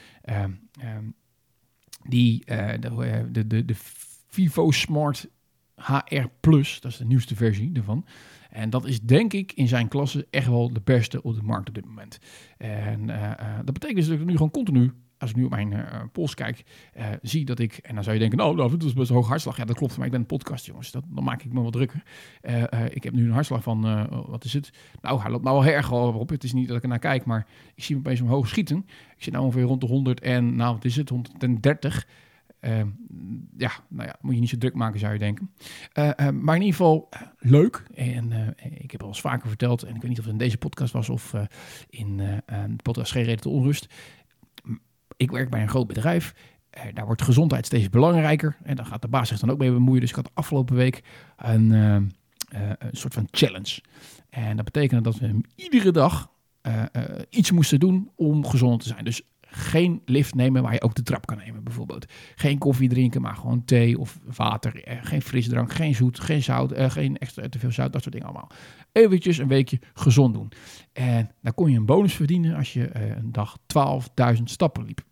die, 2.03 2.45
de, 2.47 3.29
de, 3.31 3.47
de, 3.47 3.65
de 3.65 3.75
Vivo 4.27 4.71
Smart 4.71 5.29
HR 5.77 6.27
Plus, 6.41 6.81
dat 6.81 6.91
is 6.93 6.99
de 6.99 7.05
nieuwste 7.05 7.37
versie 7.37 7.71
ervan. 7.75 8.07
En 8.51 8.71
dat 8.71 8.87
is 8.87 9.01
denk 9.01 9.33
ik 9.33 9.53
in 9.53 9.69
zijn 9.69 9.89
klasse 9.89 10.27
echt 10.31 10.47
wel 10.47 10.73
de 10.73 10.81
beste 10.85 11.23
op 11.23 11.35
de 11.35 11.43
markt 11.43 11.69
op 11.69 11.75
dit 11.75 11.85
moment. 11.87 12.19
En 12.59 13.07
dat 13.65 13.73
betekent 13.73 13.99
dus 13.99 14.09
dat 14.09 14.19
ik 14.19 14.25
nu 14.25 14.33
gewoon 14.33 14.51
continu 14.51 14.93
als 15.21 15.31
ik 15.31 15.37
nu 15.37 15.45
op 15.45 15.51
mijn 15.51 15.73
uh, 15.73 16.01
pols 16.13 16.35
kijk, 16.35 16.65
uh, 16.97 17.07
zie 17.23 17.45
dat 17.45 17.59
ik, 17.59 17.77
en 17.77 17.95
dan 17.95 18.03
zou 18.03 18.15
je 18.15 18.21
denken, 18.21 18.39
nou, 18.39 18.57
dat 18.57 18.83
is 18.83 18.93
best 18.93 19.11
een 19.11 19.17
hoog 19.17 19.29
hartslag. 19.29 19.57
Ja, 19.57 19.65
dat 19.65 19.77
klopt, 19.77 19.97
maar 19.97 20.07
ik 20.07 20.13
ben 20.13 20.21
een 20.21 20.27
podcast, 20.27 20.67
jongens. 20.67 20.91
Dat, 20.91 21.05
dan 21.09 21.25
maak 21.25 21.43
ik 21.43 21.53
me 21.53 21.63
wat 21.63 21.73
drukker. 21.73 22.03
Uh, 22.43 22.65
ik 22.91 23.03
heb 23.03 23.13
nu 23.13 23.25
een 23.25 23.33
hartslag 23.33 23.63
van, 23.63 24.09
wat 24.29 24.45
is 24.45 24.53
het? 24.53 24.71
Nou, 25.01 25.21
hij 25.21 25.31
loopt 25.31 25.45
nou 25.45 25.65
heel 25.65 25.73
erg 25.73 25.93
op. 25.93 26.29
Het 26.29 26.45
is 26.45 26.53
niet 26.53 26.69
dat 26.69 26.77
ik 26.77 26.83
er 26.83 26.89
naar 26.89 26.99
kijk, 26.99 27.25
maar 27.25 27.47
ik 27.75 27.85
zie 27.85 27.97
hem 27.97 28.05
opeens 28.05 28.21
omhoog 28.21 28.49
schieten. 28.49 28.87
Ik 29.17 29.23
zit 29.23 29.33
nou 29.33 29.45
ongeveer 29.45 29.65
rond 29.65 29.81
de 29.81 29.87
100 29.87 30.21
en, 30.21 30.57
nou, 30.57 30.75
wat 30.75 30.85
is 30.85 30.97
het? 30.97 31.09
130. 31.09 32.07
ja, 33.57 33.73
nou 33.89 34.09
ja, 34.09 34.17
moet 34.21 34.35
je 34.35 34.41
niet 34.41 34.49
zo 34.49 34.59
druk 34.59 34.75
maken, 34.75 35.01
zou 35.01 35.13
je 35.13 35.19
denken. 35.19 35.51
maar 36.41 36.57
in 36.57 36.63
ieder 36.63 36.77
geval 36.77 37.09
leuk. 37.39 37.83
En 37.95 38.55
ik 38.79 38.91
heb 38.91 39.03
al 39.03 39.09
eens 39.09 39.21
vaker 39.21 39.49
verteld, 39.49 39.83
en 39.83 39.95
ik 39.95 40.01
weet 40.01 40.11
niet 40.11 40.19
of 40.19 40.25
het 40.25 40.33
in 40.33 40.39
deze 40.39 40.59
podcast 40.59 40.93
was 40.93 41.09
of 41.09 41.35
in 41.89 42.17
de 42.17 42.83
podcast 42.83 43.13
Geen 43.13 43.25
Reden 43.25 43.41
tot 43.41 43.53
Onrust 43.53 43.89
ik 45.21 45.31
werk 45.31 45.51
bij 45.51 45.63
een 45.63 45.69
groot 45.69 45.87
bedrijf. 45.87 46.35
Eh, 46.71 46.83
daar 46.95 47.07
wordt 47.07 47.23
gezondheid 47.23 47.67
steeds 47.67 47.89
belangrijker. 47.89 48.57
En 48.63 48.77
daar 48.77 48.87
gaat 48.87 49.03
de 49.03 49.09
baas 49.09 49.29
zich 49.29 49.39
dan 49.39 49.51
ook 49.51 49.59
mee 49.59 49.73
bemoeien. 49.73 50.01
Dus 50.01 50.11
ik 50.11 50.17
had 50.17 50.31
afgelopen 50.35 50.77
week 50.77 51.03
een, 51.37 51.73
uh, 51.73 51.95
uh, 51.95 52.01
een 52.79 52.97
soort 52.97 53.15
van 53.15 53.29
challenge. 53.31 53.81
En 54.31 54.57
dat 54.57 54.65
betekende 54.65 55.03
dat 55.03 55.19
we 55.19 55.41
iedere 55.55 55.91
dag 55.91 56.29
iets 57.31 57.51
moesten 57.51 57.81
doen 57.81 58.11
om 58.17 58.47
gezond 58.47 58.83
te 58.83 58.89
zijn. 58.89 59.05
Dus 59.05 59.23
geen 59.41 60.03
lift 60.05 60.35
nemen 60.35 60.63
waar 60.63 60.73
je 60.73 60.83
ook 60.83 60.95
de 60.95 61.03
trap 61.03 61.27
kan 61.27 61.37
nemen, 61.37 61.65
bijvoorbeeld. 61.65 62.13
Geen 62.35 62.59
koffie 62.59 62.89
drinken, 62.89 63.21
maar 63.21 63.37
gewoon 63.37 63.65
thee 63.65 63.99
of 63.99 64.19
water. 64.37 64.99
geen 65.03 65.23
frisdrank, 65.23 65.73
geen 65.73 65.95
zoet, 65.95 66.21
geen 66.21 66.43
zout, 66.43 66.73
geen 66.77 67.19
extra 67.19 67.49
te 67.49 67.59
veel 67.59 67.73
zout, 67.73 67.93
dat 67.93 68.03
soort 68.03 68.15
dingen 68.15 68.29
allemaal. 68.29 68.51
Eventjes 68.93 69.39
een 69.39 69.49
weekje 69.49 69.79
gezond 69.95 70.35
doen. 70.35 70.53
En 70.93 71.31
dan 71.43 71.55
kon 71.55 71.71
je 71.71 71.77
een 71.77 71.87
bonus 71.87 72.15
verdienen 72.15 72.57
als 72.57 72.73
je 72.73 72.97
een 72.97 73.33
dag 73.33 73.57
12.000 74.37 74.43
stappen 74.45 74.85
liep. 74.85 75.09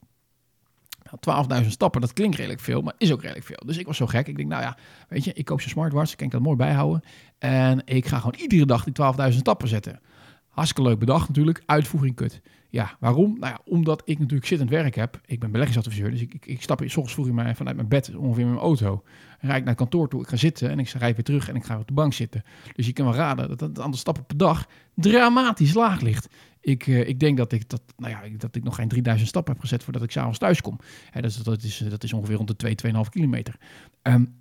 12.000 1.63 1.67
stappen, 1.67 2.01
dat 2.01 2.13
klinkt 2.13 2.37
redelijk 2.37 2.61
veel, 2.61 2.83
maar 2.83 2.95
is 2.99 3.13
ook 3.13 3.21
redelijk 3.23 3.47
veel. 3.47 3.63
Dus 3.67 3.77
ik 3.77 3.87
was 3.87 3.97
zo 3.97 4.07
gek. 4.07 4.29
Ik 4.29 4.37
denk, 4.37 4.49
nou 4.49 4.63
ja, 4.63 4.77
weet 5.09 5.25
je, 5.25 5.33
ik 5.33 5.45
koop 5.45 5.61
zo'n 5.61 5.71
smartwatch, 5.71 6.15
kan 6.15 6.27
ik 6.27 6.33
dat 6.33 6.43
mooi 6.43 6.57
bijhouden. 6.57 7.03
En 7.39 7.83
ik 7.85 8.07
ga 8.07 8.17
gewoon 8.19 8.41
iedere 8.41 8.67
dag 8.67 8.85
die 8.85 8.95
12.000 9.33 9.37
stappen 9.37 9.69
zetten. 9.69 10.01
Hartstikke 10.49 10.89
leuk 10.89 10.99
bedacht 10.99 11.29
natuurlijk, 11.29 11.63
uitvoering 11.67 12.17
kut. 12.17 12.41
Ja, 12.71 12.97
waarom? 13.01 13.37
Nou 13.39 13.53
ja, 13.53 13.61
omdat 13.65 14.03
ik 14.05 14.19
natuurlijk 14.19 14.47
zittend 14.47 14.71
werk 14.71 14.95
heb. 14.95 15.21
Ik 15.27 15.41
ben 15.41 15.51
beleggingsadviseur, 15.51 16.11
dus 16.11 16.21
ik, 16.21 16.35
ik, 16.35 16.47
ik 16.47 16.63
stap, 16.63 16.83
soms 16.87 17.13
vroeg 17.13 17.27
ik 17.27 17.33
mij 17.33 17.55
vanuit 17.55 17.77
mijn 17.77 17.89
bed, 17.89 18.15
ongeveer 18.17 18.43
in 18.43 18.49
mijn 18.49 18.63
auto. 18.63 19.03
Rijd 19.41 19.59
ik 19.59 19.65
naar 19.65 19.75
kantoor 19.75 20.09
toe, 20.09 20.21
ik 20.21 20.29
ga 20.29 20.37
zitten 20.37 20.71
en 20.71 20.79
ik 20.79 20.89
rijd 20.89 21.15
weer 21.15 21.25
terug 21.25 21.49
en 21.49 21.57
ik 21.57 21.65
ga 21.65 21.79
op 21.79 21.87
de 21.87 21.93
bank 21.93 22.13
zitten. 22.13 22.43
Dus 22.75 22.87
je 22.87 22.93
kan 22.93 23.05
wel 23.05 23.15
raden 23.15 23.49
dat 23.49 23.61
het 23.61 23.81
aantal 23.81 23.99
stappen 23.99 24.25
per 24.25 24.37
dag 24.37 24.67
dramatisch 24.95 25.75
laag 25.75 26.01
ligt. 26.01 26.29
Ik, 26.69 26.87
uh, 26.87 27.09
ik 27.09 27.21
denk 27.21 27.37
dat 27.37 27.53
ik, 27.53 27.69
dat, 27.69 27.83
nou 27.97 28.13
ja, 28.13 28.37
dat 28.39 28.57
ik 28.57 28.65
nog 28.65 28.75
geen 28.75 28.89
3000 28.89 29.29
stappen 29.29 29.53
heb 29.53 29.63
gezet 29.63 29.83
voordat 29.83 30.03
ik 30.03 30.11
s'avonds 30.11 30.39
thuis 30.39 30.61
kom. 30.61 30.79
Hè, 31.11 31.21
dat, 31.21 31.31
is, 31.31 31.37
dat, 31.37 31.63
is, 31.63 31.85
dat 31.89 32.05
is 32.05 32.13
ongeveer 32.13 32.37
rond 32.37 32.49
de 32.49 32.57
2, 32.57 32.75
2,5 32.87 33.01
kilometer. 33.11 33.57
Um, 34.03 34.35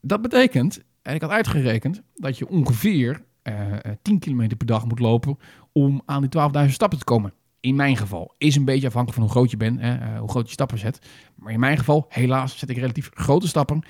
dat 0.00 0.22
betekent, 0.22 0.82
en 1.02 1.14
ik 1.14 1.20
had 1.20 1.30
uitgerekend, 1.30 2.02
dat 2.14 2.38
je 2.38 2.48
ongeveer 2.48 3.24
uh, 3.42 3.76
10 4.02 4.18
kilometer 4.18 4.56
per 4.56 4.66
dag 4.66 4.86
moet 4.86 4.98
lopen 4.98 5.38
om 5.72 6.02
aan 6.04 6.28
die 6.28 6.64
12.000 6.66 6.72
stappen 6.72 6.98
te 6.98 7.04
komen. 7.04 7.32
In 7.60 7.76
mijn 7.76 7.96
geval 7.96 8.34
is 8.38 8.56
een 8.56 8.64
beetje 8.64 8.86
afhankelijk 8.86 9.20
van 9.20 9.28
hoe 9.28 9.36
groot 9.36 9.50
je 9.50 9.56
bent, 9.56 9.80
hè, 9.80 10.18
hoe 10.18 10.30
groot 10.30 10.46
je 10.46 10.52
stappen 10.52 10.78
zet. 10.78 11.06
Maar 11.34 11.52
in 11.52 11.60
mijn 11.60 11.78
geval, 11.78 12.06
helaas, 12.08 12.58
zet 12.58 12.68
ik 12.68 12.76
relatief 12.76 13.10
grote 13.14 13.48
stappen. 13.48 13.82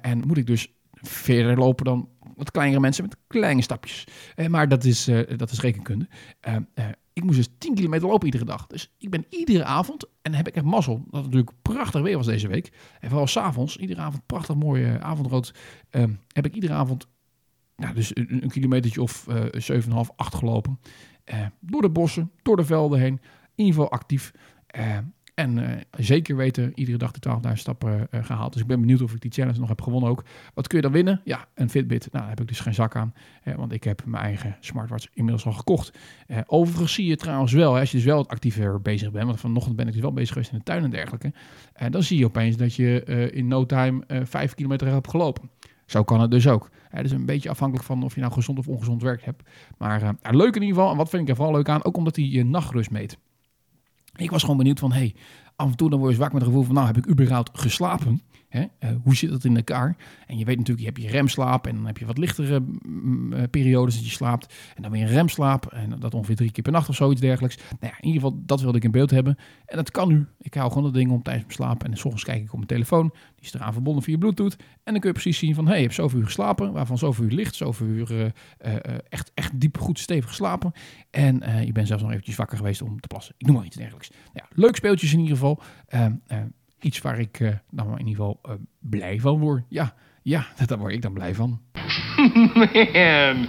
En 0.00 0.22
moet 0.26 0.36
ik 0.36 0.46
dus 0.46 0.72
verder 1.08 1.58
lopen 1.58 1.84
dan 1.84 2.08
wat 2.36 2.50
kleinere 2.50 2.80
mensen 2.80 3.04
met 3.04 3.16
kleine 3.26 3.62
stapjes. 3.62 4.04
Uh, 4.36 4.46
maar 4.46 4.68
dat 4.68 4.84
is, 4.84 5.04
dat 5.36 5.50
is 5.50 5.60
rekenkunde. 5.60 6.08
ik 7.12 7.24
moest 7.24 7.36
dus 7.36 7.48
10 7.58 7.74
kilometer 7.74 8.08
lopen 8.08 8.26
iedere 8.26 8.44
dag. 8.44 8.66
Dus 8.66 8.92
ik 8.98 9.10
ben 9.10 9.26
iedere 9.28 9.64
avond, 9.64 10.08
en 10.22 10.34
heb 10.34 10.48
ik 10.48 10.54
echt 10.54 10.64
mazzel, 10.64 11.04
dat 11.10 11.22
natuurlijk 11.22 11.50
prachtig 11.62 12.02
weer 12.02 12.16
was 12.16 12.26
deze 12.26 12.48
week. 12.48 12.72
En 13.00 13.08
vooral 13.08 13.26
s'avonds, 13.26 13.76
iedere 13.76 14.00
avond 14.00 14.26
prachtig 14.26 14.54
mooie 14.54 15.00
avondrood, 15.00 15.54
heb 16.28 16.46
ik 16.46 16.54
iedere 16.54 16.72
avond 16.72 17.06
nou, 17.76 17.94
dus 17.94 18.16
een, 18.16 18.42
een 18.42 18.50
kilometertje 18.50 19.02
of 19.02 19.26
uh, 19.28 19.82
7,5, 19.82 20.14
8 20.16 20.34
gelopen. 20.34 20.80
Door 21.60 21.82
de 21.82 21.90
bossen, 21.90 22.30
door 22.42 22.56
de 22.56 22.64
velden 22.64 23.00
heen. 23.00 23.20
In 23.54 23.64
ieder 23.64 23.74
geval 23.74 23.90
actief. 23.90 24.32
Uh, 25.34 25.44
en 25.44 25.58
uh, 25.58 25.70
zeker 25.90 26.36
weten, 26.36 26.72
iedere 26.74 26.98
dag 26.98 27.10
de 27.10 27.30
12.000 27.48 27.52
stappen 27.52 28.08
gehaald. 28.10 28.52
Dus 28.52 28.62
ik 28.62 28.68
ben 28.68 28.80
benieuwd 28.80 29.02
of 29.02 29.12
ik 29.12 29.20
die 29.20 29.30
challenge 29.30 29.58
nog 29.58 29.68
heb 29.68 29.80
gewonnen 29.80 30.10
ook. 30.10 30.24
Wat 30.54 30.66
kun 30.66 30.76
je 30.76 30.82
dan 30.82 30.92
winnen? 30.92 31.20
Ja, 31.24 31.46
een 31.54 31.70
Fitbit. 31.70 32.00
Nou, 32.00 32.18
daar 32.18 32.28
heb 32.28 32.40
ik 32.40 32.48
dus 32.48 32.60
geen 32.60 32.74
zak 32.74 32.96
aan. 32.96 33.14
want 33.56 33.72
ik 33.72 33.84
heb 33.84 34.04
mijn 34.04 34.22
eigen 34.22 34.56
smartwatch 34.60 35.06
inmiddels 35.12 35.46
al 35.46 35.52
gekocht. 35.52 35.98
overigens 36.46 36.94
zie 36.94 37.06
je 37.06 37.16
trouwens 37.16 37.52
wel, 37.52 37.78
als 37.78 37.90
je 37.90 37.96
dus 37.96 38.06
wel 38.06 38.16
wat 38.16 38.28
actiever 38.28 38.80
bezig 38.80 39.10
bent. 39.10 39.26
Want 39.26 39.40
vanochtend 39.40 39.76
ben 39.76 39.86
ik 39.86 39.92
dus 39.92 40.02
wel 40.02 40.12
bezig 40.12 40.32
geweest 40.32 40.52
in 40.52 40.58
de 40.58 40.64
tuin 40.64 40.84
en 40.84 40.90
dergelijke. 40.90 41.32
dan 41.90 42.02
zie 42.02 42.18
je 42.18 42.24
opeens 42.24 42.56
dat 42.56 42.74
je 42.74 43.04
in 43.32 43.48
no 43.48 43.66
time 43.66 44.04
5 44.24 44.54
kilometer 44.54 44.86
hebt 44.86 45.10
gelopen. 45.10 45.50
Zo 45.86 46.04
kan 46.04 46.20
het 46.20 46.30
dus 46.30 46.48
ook. 46.48 46.70
Het 46.88 47.04
is 47.04 47.12
een 47.12 47.26
beetje 47.26 47.50
afhankelijk 47.50 47.86
van 47.86 48.02
of 48.02 48.14
je 48.14 48.20
nou 48.20 48.32
gezond 48.32 48.58
of 48.58 48.68
ongezond 48.68 49.02
werk 49.02 49.24
hebt. 49.24 49.42
Maar 49.78 50.02
uh, 50.02 50.10
leuk 50.22 50.56
in 50.56 50.62
ieder 50.62 50.76
geval. 50.76 50.90
En 50.90 50.96
wat 50.96 51.08
vind 51.08 51.22
ik 51.22 51.28
er 51.28 51.36
vooral 51.36 51.54
leuk 51.54 51.68
aan? 51.68 51.84
Ook 51.84 51.96
omdat 51.96 52.16
hij 52.16 52.24
je 52.24 52.44
nachtrust 52.44 52.90
meet. 52.90 53.18
Ik 54.16 54.30
was 54.30 54.40
gewoon 54.40 54.56
benieuwd 54.56 54.78
van, 54.78 54.92
hey, 54.92 55.14
af 55.56 55.70
en 55.70 55.76
toe 55.76 55.90
dan 55.90 55.98
word 55.98 56.10
je 56.10 56.16
zwak 56.16 56.32
met 56.32 56.40
het 56.40 56.50
gevoel 56.50 56.66
van, 56.66 56.74
nou 56.74 56.86
heb 56.86 56.96
ik 56.96 57.08
überhaupt 57.08 57.58
geslapen? 57.58 58.22
Eh, 58.54 58.90
hoe 59.02 59.16
zit 59.16 59.30
dat 59.30 59.44
in 59.44 59.56
elkaar? 59.56 59.96
En 60.26 60.38
je 60.38 60.44
weet 60.44 60.56
natuurlijk, 60.56 60.86
je 60.86 60.92
hebt 60.92 61.02
je 61.02 61.18
remslaap 61.18 61.66
en 61.66 61.74
dan 61.74 61.86
heb 61.86 61.98
je 61.98 62.06
wat 62.06 62.18
lichtere 62.18 62.60
mm, 62.82 63.32
eh, 63.32 63.42
periodes 63.50 63.94
dat 63.94 64.04
je 64.04 64.10
slaapt. 64.10 64.54
En 64.74 64.82
dan 64.82 64.90
weer 64.90 65.02
een 65.02 65.08
remslaap 65.08 65.66
en 65.66 65.98
dat 65.98 66.14
ongeveer 66.14 66.36
drie 66.36 66.50
keer 66.50 66.62
per 66.62 66.72
nacht 66.72 66.88
of 66.88 66.94
zoiets 66.94 67.20
dergelijks. 67.20 67.56
Nou 67.56 67.76
ja, 67.80 67.98
in 68.00 68.06
ieder 68.06 68.22
geval, 68.22 68.42
dat 68.46 68.60
wilde 68.60 68.76
ik 68.76 68.84
in 68.84 68.90
beeld 68.90 69.10
hebben. 69.10 69.36
En 69.66 69.76
dat 69.76 69.90
kan 69.90 70.08
nu. 70.08 70.26
Ik 70.38 70.54
hou 70.54 70.68
gewoon 70.68 70.84
dat 70.84 70.94
ding 70.94 71.10
om 71.10 71.22
tijdens 71.22 71.44
mijn 71.46 71.56
slaap. 71.56 71.84
En 71.84 71.96
s 71.96 72.04
ochtends 72.04 72.24
kijk 72.24 72.42
ik 72.42 72.48
op 72.48 72.54
mijn 72.54 72.66
telefoon. 72.66 73.08
Die 73.08 73.44
is 73.44 73.54
eraan 73.54 73.72
verbonden 73.72 74.02
via 74.02 74.18
Bluetooth. 74.18 74.56
En 74.58 74.92
dan 74.92 75.00
kun 75.00 75.08
je 75.08 75.20
precies 75.20 75.38
zien 75.38 75.54
van, 75.54 75.66
hey, 75.66 75.76
je 75.76 75.82
hebt 75.82 75.94
zoveel 75.94 76.18
uur 76.18 76.24
geslapen. 76.24 76.72
Waarvan 76.72 76.98
zoveel 76.98 77.24
uur 77.24 77.30
licht, 77.30 77.54
zoveel 77.54 77.86
uur 77.86 78.32
eh, 78.58 78.74
echt, 79.08 79.30
echt 79.34 79.60
diep, 79.60 79.78
goed, 79.78 79.98
stevig 79.98 80.28
geslapen. 80.28 80.72
En 81.10 81.42
je 81.64 81.72
bent 81.72 81.86
zelfs 81.86 82.02
nog 82.02 82.12
eventjes 82.12 82.36
wakker 82.36 82.56
geweest 82.56 82.82
om 82.82 83.00
te 83.00 83.08
plassen. 83.08 83.34
Ik 83.38 83.46
noem 83.46 83.56
maar 83.56 83.64
iets 83.64 83.76
dergelijks. 83.76 84.10
Nou 84.10 84.20
ja, 84.32 84.46
leuk 84.50 84.76
speeltjes 84.76 85.12
in 85.12 85.18
ieder 85.18 85.36
geval. 85.36 85.62
Ehm, 86.78 86.86
iets 86.86 87.00
waar 87.00 87.18
ik 87.18 87.40
eh 87.40 87.54
nou 87.70 87.90
in 87.90 88.06
ieder 88.06 88.24
geval 88.24 88.38
eh, 88.42 88.52
blij 88.78 89.20
van 89.20 89.38
word. 89.38 89.64
Ja, 89.68 89.94
ja, 90.22 90.46
daar 90.66 90.78
word 90.78 90.92
ik 90.92 91.02
dan 91.02 91.12
blij 91.12 91.34
van. 91.34 91.60
Man, 92.54 93.46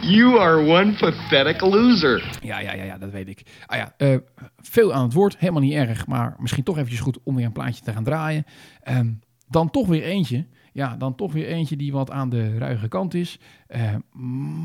you 0.00 0.38
are 0.38 0.58
one 0.58 0.92
pathetic 0.92 1.60
loser. 1.60 2.38
Ja, 2.42 2.58
ja, 2.58 2.74
ja, 2.74 2.82
ja 2.82 2.98
dat 2.98 3.10
weet 3.10 3.28
ik. 3.28 3.42
Ah 3.66 3.78
ja, 3.78 3.94
eh, 3.96 4.16
veel 4.56 4.92
aan 4.92 5.02
het 5.02 5.12
woord, 5.12 5.38
helemaal 5.38 5.60
niet 5.60 5.72
erg, 5.72 6.06
maar 6.06 6.36
misschien 6.38 6.64
toch 6.64 6.76
eventjes 6.76 7.00
goed 7.00 7.18
om 7.22 7.34
weer 7.34 7.44
een 7.44 7.52
plaatje 7.52 7.84
te 7.84 7.92
gaan 7.92 8.04
draaien. 8.04 8.44
Ehm, 8.82 9.12
dan 9.48 9.70
toch 9.70 9.86
weer 9.86 10.02
eentje. 10.02 10.46
Ja, 10.72 10.96
dan 10.96 11.14
toch 11.14 11.32
weer 11.32 11.46
eentje 11.46 11.76
die 11.76 11.92
wat 11.92 12.10
aan 12.10 12.28
de 12.28 12.58
ruige 12.58 12.88
kant 12.88 13.14
is. 13.14 13.38
Eh, 13.66 13.94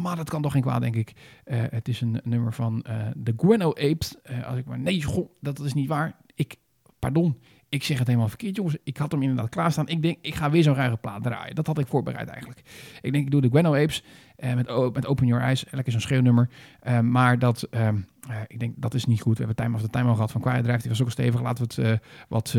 maar 0.01 0.15
dat 0.15 0.29
kan 0.29 0.41
toch 0.41 0.51
geen 0.51 0.61
kwaad, 0.61 0.81
denk 0.81 0.95
ik. 0.95 1.13
Het 1.43 1.87
is 1.87 2.01
een 2.01 2.21
nummer 2.23 2.53
van 2.53 2.85
de 3.15 3.33
Guano 3.37 3.69
Apes. 3.69 4.15
Als 4.45 4.57
ik 4.57 4.65
maar... 4.65 4.79
Nee, 4.79 5.03
goh, 5.03 5.29
dat 5.41 5.59
is 5.59 5.73
niet 5.73 5.87
waar. 5.87 6.15
Ik, 6.35 6.55
pardon, 6.99 7.37
ik 7.77 7.83
zeg 7.83 7.97
het 7.97 8.07
helemaal 8.07 8.29
verkeerd, 8.29 8.55
jongens. 8.55 8.77
Ik 8.83 8.97
had 8.97 9.11
hem 9.11 9.21
inderdaad 9.21 9.49
klaarstaan. 9.49 9.87
Ik 9.87 10.01
denk, 10.01 10.17
ik 10.21 10.35
ga 10.35 10.49
weer 10.49 10.63
zo'n 10.63 10.75
ruige 10.75 10.97
plaat 10.97 11.23
draaien. 11.23 11.55
Dat 11.55 11.67
had 11.67 11.79
ik 11.79 11.87
voorbereid 11.87 12.29
eigenlijk. 12.29 12.61
Ik 13.01 13.11
denk, 13.11 13.25
ik 13.25 13.31
doe 13.31 13.41
de 13.41 13.49
Guano 13.49 13.75
Apes 13.75 14.03
eh, 14.35 14.53
met, 14.53 14.93
met 14.93 15.05
Open 15.05 15.27
Your 15.27 15.43
Eyes. 15.43 15.65
Lekker 15.71 15.91
zo'n 15.91 16.01
schreeuwnummer. 16.01 16.49
Eh, 16.79 16.99
maar 16.99 17.39
dat, 17.39 17.63
ehm, 17.63 17.97
eh, 18.29 18.35
ik 18.47 18.59
denk, 18.59 18.73
dat 18.77 18.93
is 18.93 19.05
niet 19.05 19.21
goed. 19.21 19.37
We 19.37 19.45
hebben 19.45 19.63
Time 19.63 19.75
of 19.75 19.81
the 19.81 19.89
Time 19.89 20.07
al 20.07 20.13
gehad 20.13 20.31
van 20.31 20.41
Quiet 20.41 20.63
Drive. 20.63 20.79
Die 20.79 20.89
was 20.89 21.01
ook 21.01 21.11
stevig. 21.11 21.41
Laten 21.41 21.67
we 21.67 21.81
het 21.81 22.01
eh, 22.01 22.07
wat 22.27 22.55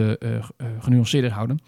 genuanceerder 0.79 1.33
houden. 1.33 1.59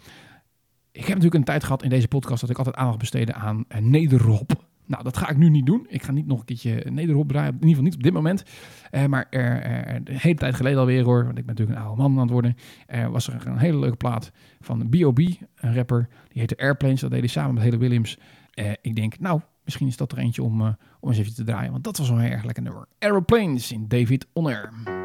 Ik 0.91 0.99
heb 0.99 1.07
natuurlijk 1.07 1.35
een 1.35 1.43
tijd 1.43 1.63
gehad 1.63 1.83
in 1.83 1.89
deze 1.89 2.07
podcast 2.07 2.41
dat 2.41 2.49
ik 2.49 2.57
altijd 2.57 2.75
aandacht 2.75 2.97
besteedde 2.97 3.33
aan 3.33 3.65
nederhop. 3.79 4.69
Nou, 4.91 5.03
dat 5.03 5.17
ga 5.17 5.29
ik 5.29 5.37
nu 5.37 5.49
niet 5.49 5.65
doen. 5.65 5.85
Ik 5.89 6.03
ga 6.03 6.11
niet 6.11 6.27
nog 6.27 6.39
een 6.39 6.45
keertje 6.45 6.85
nederhop 6.89 7.27
draaien. 7.27 7.47
In 7.49 7.53
ieder 7.53 7.69
geval 7.69 7.83
niet 7.83 7.95
op 7.95 8.03
dit 8.03 8.13
moment. 8.13 8.43
Eh, 8.89 9.05
maar 9.05 9.27
er, 9.29 9.61
er- 9.61 9.95
een 9.95 10.07
hele 10.07 10.35
tijd 10.35 10.55
geleden 10.55 10.79
alweer 10.79 11.03
hoor, 11.03 11.25
want 11.25 11.37
ik 11.37 11.45
ben 11.45 11.55
natuurlijk 11.55 11.79
een 11.79 11.85
oude 11.85 12.01
man 12.01 12.11
aan 12.13 12.19
het 12.21 12.29
worden, 12.31 12.55
eh, 12.87 13.07
was 13.07 13.27
er 13.27 13.47
een 13.47 13.57
hele 13.57 13.79
leuke 13.79 13.95
plaat 13.97 14.31
van 14.59 14.89
B.O.B., 14.89 15.19
een 15.19 15.75
rapper. 15.75 16.07
Die 16.29 16.39
heette 16.39 16.57
Airplanes. 16.57 16.99
Dat 17.01 17.09
deed 17.11 17.19
hij 17.19 17.27
samen 17.29 17.53
met 17.53 17.63
Hele 17.63 17.77
Williams. 17.77 18.17
Eh, 18.53 18.71
ik 18.81 18.95
denk, 18.95 19.19
nou, 19.19 19.41
misschien 19.63 19.87
is 19.87 19.97
dat 19.97 20.11
er 20.11 20.17
eentje 20.17 20.43
om, 20.43 20.61
eh, 20.61 20.67
om 20.99 21.09
eens 21.09 21.17
even 21.19 21.35
te 21.35 21.43
draaien. 21.43 21.71
Want 21.71 21.83
dat 21.83 21.97
was 21.97 22.09
wel 22.09 22.19
een 22.19 22.31
erg 22.31 22.43
lekker 22.43 22.63
nummer. 22.63 22.85
Aeroplanes 22.99 23.71
in 23.71 23.87
David 23.87 24.27
On 24.33 24.45
Air. 24.45 25.00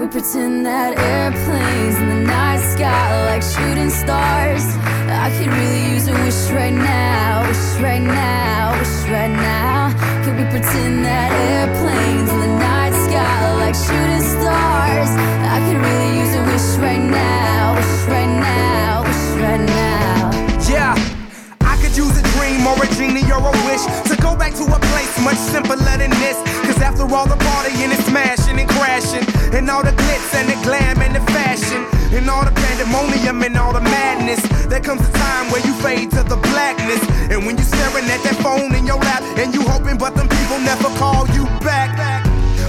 We 0.00 0.08
pretend 0.08 0.64
that 0.64 0.96
airplanes 0.96 1.96
in 2.00 2.08
the 2.08 2.22
night 2.24 2.56
sky 2.72 2.88
are 2.88 3.26
like 3.28 3.44
shooting 3.44 3.90
stars? 3.90 4.64
I 5.12 5.28
could 5.36 5.52
really 5.52 5.92
use 5.92 6.08
a 6.08 6.16
wish 6.24 6.48
right 6.56 6.72
now, 6.72 7.44
wish 7.44 7.76
right 7.84 8.00
now, 8.00 8.72
wish 8.80 8.96
right 9.12 9.28
now. 9.28 9.92
Can 10.24 10.40
we 10.40 10.48
pretend 10.48 11.04
that 11.04 11.28
airplanes 11.52 12.32
in 12.32 12.40
the 12.40 12.52
night 12.56 12.96
sky 12.96 13.28
are 13.44 13.60
like 13.60 13.76
shooting 13.76 14.24
stars? 14.24 15.12
I 15.44 15.60
could 15.68 15.76
really 15.76 16.12
use 16.16 16.32
a 16.32 16.42
wish 16.48 16.68
right 16.80 17.04
now, 17.04 17.76
wish 17.76 18.00
right 18.08 18.32
now, 18.40 19.04
wish 19.04 19.26
right 19.36 19.64
now. 19.68 20.32
Yeah, 20.64 20.96
I 21.60 21.76
could 21.76 21.92
use 21.92 22.16
a 22.16 22.24
dream 22.40 22.64
or 22.64 22.72
a 22.80 22.88
genie 22.96 23.28
or 23.28 23.44
a 23.44 23.54
wish 23.68 23.84
to 24.08 24.16
go 24.16 24.32
back 24.32 24.56
to 24.56 24.64
a 24.64 24.80
place 24.96 25.12
much 25.20 25.36
simpler 25.36 25.76
than 25.76 26.08
this. 26.24 26.40
Cause 26.64 26.80
after 26.80 27.04
all 27.04 27.28
the 27.28 27.36
partying 27.36 27.92
and 27.92 28.00
smashing 28.08 28.56
and 28.56 28.68
crashing, 28.68 29.28
and 29.52 29.68
all 29.70 29.82
the 29.82 29.92
glitz 29.92 30.34
and 30.34 30.48
the 30.48 30.58
glam 30.66 31.00
and 31.02 31.14
the 31.14 31.20
fashion, 31.32 31.84
and 32.16 32.28
all 32.28 32.44
the 32.44 32.52
pandemonium 32.52 33.42
and 33.42 33.56
all 33.56 33.72
the 33.72 33.80
madness, 33.80 34.40
there 34.66 34.80
comes 34.80 35.02
a 35.06 35.12
time 35.12 35.50
where 35.50 35.64
you 35.66 35.74
fade 35.82 36.10
to 36.10 36.22
the 36.22 36.36
blackness. 36.50 37.02
And 37.30 37.46
when 37.46 37.56
you're 37.56 37.70
staring 37.70 38.06
at 38.10 38.22
that 38.26 38.36
phone 38.42 38.74
in 38.74 38.86
your 38.86 38.98
lap, 38.98 39.22
and 39.38 39.54
you 39.54 39.62
hoping, 39.62 39.98
but 39.98 40.14
them 40.14 40.28
people 40.28 40.58
never 40.60 40.90
call 40.98 41.26
you 41.36 41.44
back. 41.62 41.90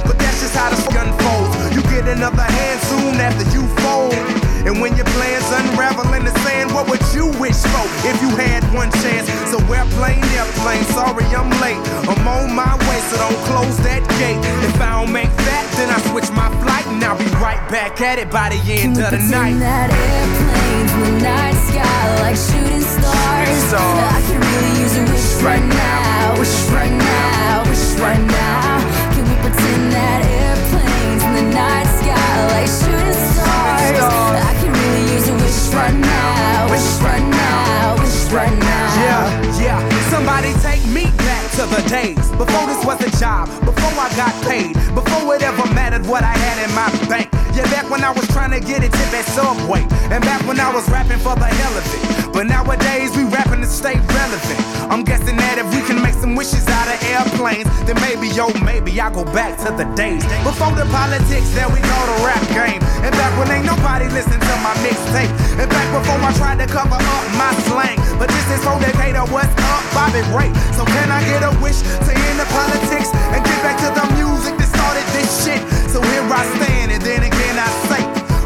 But 0.05 0.17
that's 0.17 0.41
just 0.41 0.55
how 0.55 0.69
the 0.69 0.77
f- 0.77 1.01
unfolds. 1.01 1.53
You 1.75 1.81
get 1.89 2.07
another 2.07 2.43
hand 2.43 2.79
soon 2.89 3.15
after 3.17 3.45
you 3.55 3.65
fold. 3.81 4.13
And 4.67 4.79
when 4.79 4.95
your 4.95 5.09
plans 5.17 5.49
unravel 5.49 6.13
in 6.13 6.25
the 6.25 6.33
sand, 6.45 6.60
what 7.51 7.83
would 7.83 8.03
you 8.03 8.09
if 8.11 8.21
you 8.21 8.29
had 8.35 8.63
one 8.73 8.91
chance? 9.03 9.27
So 9.51 9.57
airplane, 9.71 10.23
airplane, 10.35 10.83
sorry 10.95 11.25
I'm 11.35 11.49
late. 11.59 11.79
I'm 12.07 12.27
on 12.27 12.55
my 12.55 12.75
way, 12.87 12.99
so 13.11 13.17
don't 13.17 13.41
close 13.47 13.77
that 13.83 14.03
gate. 14.19 14.39
If 14.63 14.79
I 14.79 15.01
don't 15.01 15.11
make 15.11 15.31
that, 15.47 15.65
then 15.75 15.89
I 15.89 15.99
switch 16.11 16.29
my 16.31 16.49
flight 16.63 16.85
and 16.87 17.03
I'll 17.03 17.17
be 17.17 17.27
right 17.43 17.61
back 17.69 17.99
at 18.01 18.19
it 18.19 18.29
by 18.31 18.49
the 18.49 18.61
end 18.71 18.97
of 18.97 19.11
the 19.11 19.19
night. 19.31 19.59
that 19.59 19.89
airplanes 19.91 20.91
the 20.95 21.11
night 21.23 21.57
sky 21.67 22.03
like 22.23 22.37
shooting 22.39 22.85
stars? 22.85 23.57
stars. 23.67 23.99
I 24.15 24.19
can 24.27 24.39
really 24.39 24.73
use 24.81 24.95
a 24.97 25.03
wish 25.11 25.43
right 25.43 25.65
now, 25.65 26.39
wish 26.39 26.55
right 26.71 26.91
now, 26.91 27.63
wish 27.67 27.99
right 27.99 28.19
now. 28.19 28.40
Yeah, 38.99 39.59
yeah. 39.59 40.09
Somebody 40.09 40.53
take 40.59 40.85
me 40.87 41.05
back 41.23 41.51
to 41.51 41.63
the 41.65 41.81
days 41.89 42.29
before 42.35 42.65
this 42.67 42.83
was 42.85 42.99
a 43.01 43.11
job, 43.19 43.47
before 43.63 43.93
I 43.95 44.09
got 44.15 44.33
paid, 44.43 44.73
before 44.93 45.35
it 45.35 45.43
ever 45.43 45.65
mattered 45.73 46.05
what 46.05 46.23
I 46.23 46.35
had 46.35 46.57
in 46.63 46.71
my 46.75 46.89
bank. 47.07 47.29
Yeah, 47.55 47.63
back 47.71 47.89
when 47.89 48.03
I 48.03 48.11
was 48.11 48.27
trying 48.27 48.51
to 48.51 48.59
get 48.59 48.83
a 48.83 48.89
tip 48.89 49.13
at 49.13 49.25
Subway, 49.25 49.81
and 50.11 50.23
back 50.23 50.45
when 50.47 50.59
I 50.59 50.73
was 50.73 50.89
rapping 50.89 51.19
for 51.19 51.35
the 51.35 51.45
hell 51.45 51.77
of 51.77 51.85
it. 51.93 52.30
But 52.33 52.47
nowadays 52.47 53.11
we 53.15 53.23
rapping 53.27 53.61
to 53.61 53.67
stay 53.67 53.99
relevant. 53.99 54.59
I'm 54.87 55.03
guessing 55.03 55.35
that 55.35 55.59
if 55.59 55.67
we 55.75 55.83
can 55.83 56.01
make 56.01 56.15
some 56.15 56.35
wishes 56.35 56.63
out 56.67 56.87
of 56.87 56.97
airplanes, 57.11 57.67
then 57.83 57.99
maybe, 57.99 58.31
yo, 58.31 58.51
maybe 58.63 58.95
I'll 58.99 59.11
go 59.11 59.23
back 59.35 59.59
to 59.67 59.69
the 59.75 59.83
days 59.99 60.23
before 60.47 60.71
the 60.71 60.87
politics 60.91 61.51
that 61.59 61.67
we 61.67 61.79
call 61.83 62.05
the 62.07 62.17
rap 62.23 62.43
game, 62.55 62.79
and 63.03 63.11
back 63.19 63.31
when 63.35 63.51
ain't 63.51 63.67
nobody 63.67 64.07
listen 64.15 64.39
to 64.39 64.53
my 64.63 64.71
mixtape, 64.79 65.31
and 65.59 65.67
back 65.67 65.87
before 65.91 66.19
I 66.23 66.31
tried 66.39 66.59
to 66.63 66.67
cover 66.71 66.99
up 66.99 67.23
my 67.35 67.51
slang. 67.67 67.99
But 68.15 68.31
this 68.31 68.47
is 68.47 68.63
for 68.63 68.79
Decatur, 68.79 69.27
what's 69.31 69.51
up, 69.67 69.83
Bobby 69.91 70.23
Ray? 70.31 70.51
So 70.75 70.87
can 70.87 71.11
I 71.11 71.19
get 71.27 71.43
a 71.43 71.51
wish 71.59 71.83
to 71.83 72.11
end 72.15 72.37
the 72.39 72.47
politics 72.51 73.11
and 73.35 73.43
get 73.43 73.59
back 73.59 73.75
to 73.83 73.89
the 73.91 74.05
music 74.15 74.55
that 74.55 74.69
started 74.71 75.05
this 75.11 75.29
shit? 75.43 75.61
So 75.91 75.99
here 75.99 76.23
I 76.23 76.43
stand, 76.55 76.70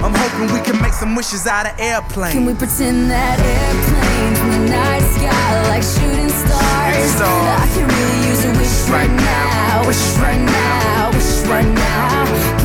I'm 0.05 0.13
hoping 0.13 0.53
we 0.53 0.61
can 0.61 0.79
make 0.83 0.93
some 0.93 1.15
wishes 1.15 1.47
out 1.47 1.65
of 1.65 1.79
airplanes. 1.79 2.35
Can 2.35 2.45
we 2.45 2.53
pretend 2.53 3.09
that 3.09 3.39
airplanes 3.41 4.37
in 4.37 4.49
the 4.53 4.69
night 4.69 5.01
sky 5.01 5.65
like 5.65 5.81
shooting 5.81 6.29
stars? 6.29 7.09
Stars. 7.17 7.25
I 7.25 7.65
can 7.73 7.89
really 7.89 8.29
use 8.29 8.45
a 8.45 8.51
wish 8.53 8.85
right 8.93 9.09
now, 9.09 9.87
wish 9.87 10.05
right 10.21 10.37
now, 10.45 11.09
wish 11.09 11.49
right 11.49 11.65
now. 11.73 12.64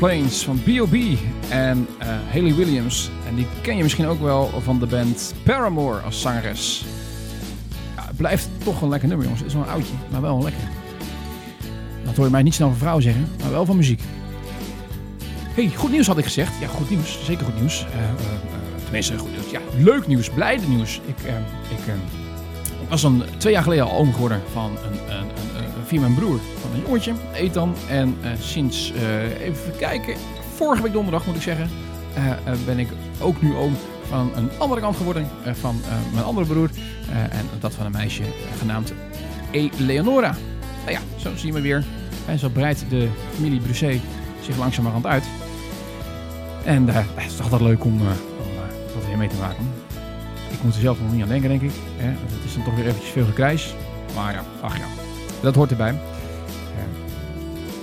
Eh, 0.00 0.06
Airplanes 0.06 0.44
van 0.44 0.62
B.O.B. 0.62 0.94
en 1.48 1.88
uh, 2.02 2.06
Haley 2.32 2.54
Williams. 2.54 3.10
En 3.28 3.34
die 3.34 3.46
ken 3.62 3.76
je 3.76 3.82
misschien 3.82 4.06
ook 4.06 4.20
wel 4.20 4.50
van 4.62 4.78
de 4.78 4.86
band 4.86 5.34
Paramore 5.42 6.00
als 6.00 6.20
zangeres. 6.20 6.84
Het 7.94 8.16
blijft 8.16 8.48
toch 8.64 8.82
een 8.82 8.88
lekker 8.88 9.08
nummer, 9.08 9.26
jongens. 9.26 9.44
Het 9.44 9.52
is 9.52 9.58
wel 9.58 9.68
een 9.68 9.74
oudje, 9.74 9.92
maar 10.10 10.20
wel 10.20 10.36
een 10.36 10.42
lekker. 10.42 10.62
Dat 12.04 12.16
hoor 12.16 12.24
je 12.24 12.30
mij 12.30 12.42
niet 12.42 12.54
snel 12.54 12.68
van 12.68 12.78
vrouw 12.78 13.00
zeggen, 13.00 13.28
maar 13.42 13.50
wel 13.50 13.64
van 13.64 13.76
muziek. 13.76 14.02
hey, 15.54 15.70
goed 15.76 15.90
nieuws 15.90 16.06
had 16.06 16.18
ik 16.18 16.24
gezegd. 16.24 16.52
Ja, 16.60 16.66
goed 16.66 16.90
nieuws. 16.90 17.24
Zeker 17.24 17.44
goed 17.44 17.58
nieuws. 17.58 17.86
Uh, 17.94 18.00
uh, 18.00 18.82
tenminste, 18.82 19.18
goed 19.18 19.30
nieuws. 19.30 19.50
Ja, 19.50 19.60
leuk 19.78 20.06
nieuws. 20.06 20.30
Blijde 20.30 20.66
nieuws. 20.66 21.00
Ik, 21.06 21.18
ik 21.68 21.94
was 22.88 23.02
een, 23.02 23.22
twee 23.36 23.52
jaar 23.52 23.62
geleden 23.62 23.84
al 23.84 23.98
oom 23.98 24.12
geworden 24.12 24.42
van 24.52 24.70
een, 24.70 25.16
een, 25.16 25.26
via 25.90 26.00
mijn 26.00 26.14
broer. 26.14 26.40
Van 26.60 26.70
een 26.74 26.80
jongetje, 26.80 27.12
Ethan. 27.34 27.74
En 27.88 28.16
sinds, 28.40 28.92
even 29.40 29.76
kijken, 29.78 30.14
vorige 30.54 30.82
week 30.82 30.92
donderdag 30.92 31.26
moet 31.26 31.36
ik 31.36 31.42
zeggen, 31.42 31.68
ben 32.64 32.78
ik 32.78 32.88
ook 33.20 33.42
nu 33.42 33.54
oom 33.54 33.76
van 34.08 34.30
een 34.34 34.50
andere 34.58 34.80
kant 34.80 34.96
geworden. 34.96 35.28
van 35.52 35.80
mijn 36.12 36.24
andere 36.24 36.46
broer. 36.46 36.70
en 37.10 37.48
dat 37.60 37.74
van 37.74 37.86
een 37.86 37.92
meisje 37.92 38.22
genaamd 38.58 38.92
Eleonora. 39.50 40.36
Nou 40.80 40.92
ja, 40.92 41.00
zo 41.16 41.36
zien 41.36 41.52
we 41.52 41.60
weer. 41.60 41.84
En 42.26 42.38
zo 42.38 42.48
breidt 42.48 42.84
de 42.88 43.08
familie 43.34 43.60
Brusset 43.60 44.00
zich 44.40 44.56
langzamerhand 44.58 45.06
uit. 45.06 45.24
En 46.64 46.88
het 46.88 47.06
is 47.26 47.36
toch 47.36 47.42
altijd 47.42 47.60
leuk 47.60 47.84
om, 47.84 48.00
uh, 48.00 48.08
om 48.38 48.54
dat 48.94 49.06
weer 49.06 49.16
mee 49.16 49.28
te 49.28 49.36
maken. 49.40 49.72
Ik 50.50 50.62
moet 50.62 50.74
er 50.74 50.80
zelf 50.80 51.00
nog 51.00 51.12
niet 51.12 51.22
aan 51.22 51.28
denken, 51.28 51.48
denk 51.48 51.62
ik. 51.62 51.72
Het 51.96 52.44
is 52.44 52.54
dan 52.54 52.64
toch 52.64 52.74
weer 52.74 52.86
eventjes 52.86 53.10
veel 53.10 53.24
gekrijs. 53.24 53.74
Maar 54.14 54.32
ja, 54.32 54.44
ach 54.60 54.76
ja, 54.76 54.84
dat 55.42 55.54
hoort 55.54 55.70
erbij. 55.70 56.00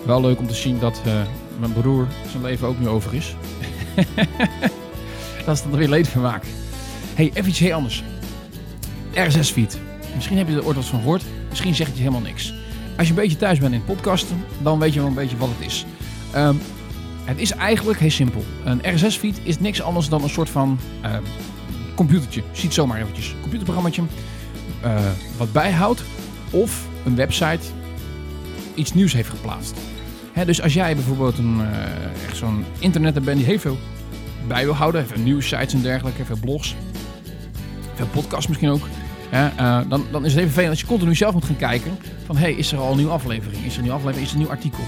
wel 0.05 0.21
leuk 0.21 0.39
om 0.39 0.47
te 0.47 0.55
zien 0.55 0.79
dat 0.79 1.01
mijn 1.59 1.73
broer 1.73 2.07
zijn 2.29 2.43
leven 2.43 2.67
ook 2.67 2.79
nu 2.79 2.87
over 2.87 3.13
is. 3.13 3.35
dat 5.45 5.55
is 5.55 5.61
dan 5.61 5.71
weer 5.71 5.89
leedvermaak. 5.89 6.43
hey, 7.15 7.31
even 7.33 7.49
iets 7.49 7.59
heel 7.59 7.73
anders. 7.73 8.03
RSS-feed. 9.13 9.79
Misschien 10.15 10.37
heb 10.37 10.47
je 10.47 10.55
er 10.55 10.65
ooit 10.65 10.75
wat 10.75 10.85
van 10.85 10.99
gehoord. 10.99 11.23
Misschien 11.49 11.75
zegt 11.75 11.91
je 11.91 11.99
helemaal 11.99 12.21
niks. 12.21 12.53
Als 12.97 13.07
je 13.07 13.13
een 13.13 13.19
beetje 13.19 13.37
thuis 13.37 13.59
bent 13.59 13.73
in 13.73 13.85
podcasten, 13.85 14.43
dan 14.61 14.79
weet 14.79 14.93
je 14.93 14.99
wel 14.99 15.07
een 15.07 15.15
beetje 15.15 15.37
wat 15.37 15.49
het 15.57 15.67
is. 15.67 15.85
Um, 16.35 16.59
het 17.23 17.39
is 17.39 17.51
eigenlijk 17.51 17.99
heel 17.99 18.09
simpel. 18.09 18.43
Een 18.63 18.95
RSS-feed 18.95 19.39
is 19.43 19.59
niks 19.59 19.81
anders 19.81 20.09
dan 20.09 20.23
een 20.23 20.29
soort 20.29 20.49
van 20.49 20.79
uh, 21.05 21.17
computertje. 21.95 22.43
Ziet 22.51 22.73
zomaar 22.73 22.99
eventjes. 22.99 23.35
Computerprogrammaatje 23.41 24.01
uh, 24.85 24.99
wat 25.37 25.51
bijhoudt 25.51 26.03
of 26.51 26.87
een 27.05 27.15
website 27.15 27.65
iets 28.73 28.93
nieuws 28.93 29.13
heeft 29.13 29.29
geplaatst. 29.29 29.75
Dus 30.45 30.61
als 30.61 30.73
jij 30.73 30.95
bijvoorbeeld 30.95 31.37
een, 31.37 31.59
uh, 31.59 32.25
echt 32.27 32.37
zo'n 32.37 32.65
internetter 32.79 33.21
bent 33.21 33.37
die 33.37 33.45
heel 33.45 33.59
veel 33.59 33.77
bij 34.47 34.63
wil 34.63 34.73
houden, 34.73 35.01
even 35.01 35.23
nieuwsites 35.23 35.73
en 35.73 35.81
dergelijke, 35.81 36.25
veel 36.25 36.37
blogs, 36.41 36.75
veel 37.95 38.07
podcasts 38.07 38.47
misschien 38.47 38.69
ook, 38.69 38.87
uh, 39.33 39.79
dan, 39.87 40.05
dan 40.11 40.25
is 40.25 40.31
het 40.31 40.41
even 40.41 40.53
fijn 40.53 40.69
als 40.69 40.79
je 40.79 40.85
continu 40.85 41.15
zelf 41.15 41.33
moet 41.33 41.45
gaan 41.45 41.55
kijken 41.55 41.97
van 42.25 42.37
hey, 42.37 42.51
is 42.51 42.71
er 42.71 42.79
al 42.79 42.91
een 42.91 42.97
nieuwe 42.97 43.11
aflevering? 43.11 43.65
Is 43.65 43.71
er 43.71 43.77
een 43.77 43.83
nieuwe 43.83 43.97
aflevering? 43.97 44.25
Is 44.27 44.33
er 44.33 44.39
een 44.39 44.43
nieuw 44.43 44.51
artikel? 44.51 44.83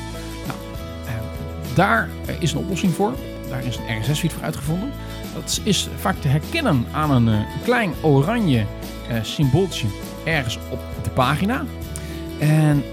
Nou, 0.48 0.60
uh, 1.06 1.76
daar 1.76 2.10
is 2.40 2.52
een 2.52 2.58
oplossing 2.58 2.94
voor. 2.94 3.14
Daar 3.50 3.64
is 3.64 3.78
een 3.78 4.02
RSS-feed 4.02 4.34
voor 4.34 4.44
uitgevonden. 4.44 4.92
Dat 5.34 5.62
is 5.64 5.90
vaak 5.98 6.16
te 6.16 6.28
herkennen 6.28 6.86
aan 6.92 7.12
een, 7.12 7.28
uh, 7.28 7.64
klein 7.64 7.92
oranje 8.02 8.66
symbooltje 9.22 9.88
ergens 10.24 10.58
op 10.70 10.80
de 11.04 11.10
pagina. 11.10 11.64
En 12.40 12.84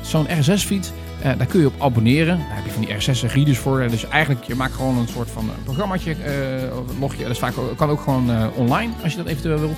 zo'n 0.00 0.26
RSS-feed, 0.40 0.92
daar 1.22 1.46
kun 1.46 1.60
je 1.60 1.66
op 1.66 1.74
abonneren. 1.78 2.38
Daar 2.38 2.56
heb 2.56 2.64
je 2.64 2.70
van 2.70 2.84
die 2.84 2.94
RSS-readers 2.94 3.58
voor. 3.58 3.88
Dus 3.88 4.08
eigenlijk, 4.08 4.44
je 4.44 4.54
maakt 4.54 4.74
gewoon 4.74 4.98
een 4.98 5.08
soort 5.08 5.30
van 5.30 5.50
programmaatje, 5.64 6.16
logje. 7.00 7.22
Dat 7.22 7.30
is 7.30 7.38
vaak, 7.38 7.54
kan 7.76 7.90
ook 7.90 8.00
gewoon 8.00 8.52
online, 8.54 8.92
als 9.02 9.12
je 9.12 9.18
dat 9.18 9.26
eventueel 9.26 9.58
wil. 9.58 9.74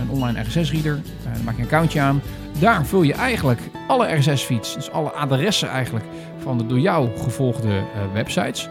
Een 0.00 0.10
online 0.10 0.40
RSS-reader. 0.40 1.00
dan 1.34 1.44
maak 1.44 1.54
je 1.54 1.60
een 1.60 1.66
accountje 1.66 2.00
aan. 2.00 2.22
Daar 2.58 2.86
vul 2.86 3.02
je 3.02 3.12
eigenlijk 3.12 3.60
alle 3.88 4.14
RSS-feeds, 4.14 4.74
dus 4.74 4.90
alle 4.90 5.10
adressen 5.10 5.68
eigenlijk 5.68 6.04
van 6.38 6.58
de 6.58 6.66
door 6.66 6.78
jou 6.78 7.08
gevolgde 7.18 7.82
websites, 8.12 8.68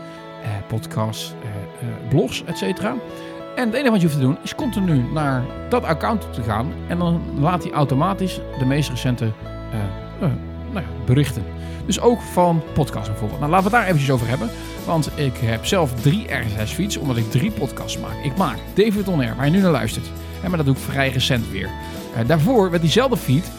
podcasts, 0.67 1.33
blogs, 2.09 2.43
etc. 2.43 2.81
En 3.55 3.65
het 3.65 3.73
enige 3.73 3.91
wat 3.91 4.01
je 4.01 4.07
hoeft 4.07 4.19
te 4.19 4.25
doen 4.25 4.37
is 4.43 4.55
continu 4.55 5.03
naar 5.13 5.43
dat 5.69 5.83
account 5.83 6.33
te 6.33 6.43
gaan 6.43 6.73
en 6.87 6.97
dan 6.97 7.21
laat 7.39 7.63
hij 7.63 7.71
automatisch 7.71 8.39
de 8.59 8.65
meest 8.65 8.89
recente 8.89 9.31
nou 10.19 10.33
ja, 10.73 10.83
berichten. 11.05 11.43
Dus 11.85 11.99
ook 11.99 12.21
van 12.21 12.63
podcasts 12.73 13.09
bijvoorbeeld. 13.09 13.39
Nou, 13.39 13.51
laten 13.51 13.69
we 13.69 13.75
het 13.75 13.81
daar 13.81 13.89
eventjes 13.89 14.15
over 14.15 14.27
hebben. 14.27 14.49
Want 14.85 15.11
ik 15.15 15.37
heb 15.37 15.65
zelf 15.65 15.93
drie 15.93 16.27
RSS-feeds, 16.33 16.97
omdat 16.97 17.17
ik 17.17 17.31
drie 17.31 17.51
podcasts 17.51 17.99
maak. 17.99 18.23
Ik 18.23 18.37
maak 18.37 18.57
David 18.73 19.07
On 19.07 19.19
Air, 19.19 19.35
waar 19.35 19.45
je 19.45 19.51
nu 19.51 19.61
naar 19.61 19.71
luistert. 19.71 20.05
En 20.43 20.49
maar 20.49 20.57
dat 20.57 20.65
doe 20.65 20.75
ik 20.75 20.81
vrij 20.81 21.09
recent 21.09 21.51
weer. 21.51 21.69
Uh, 22.17 22.27
daarvoor 22.27 22.69
werd 22.69 22.81
diezelfde 22.81 23.17
feed 23.17 23.51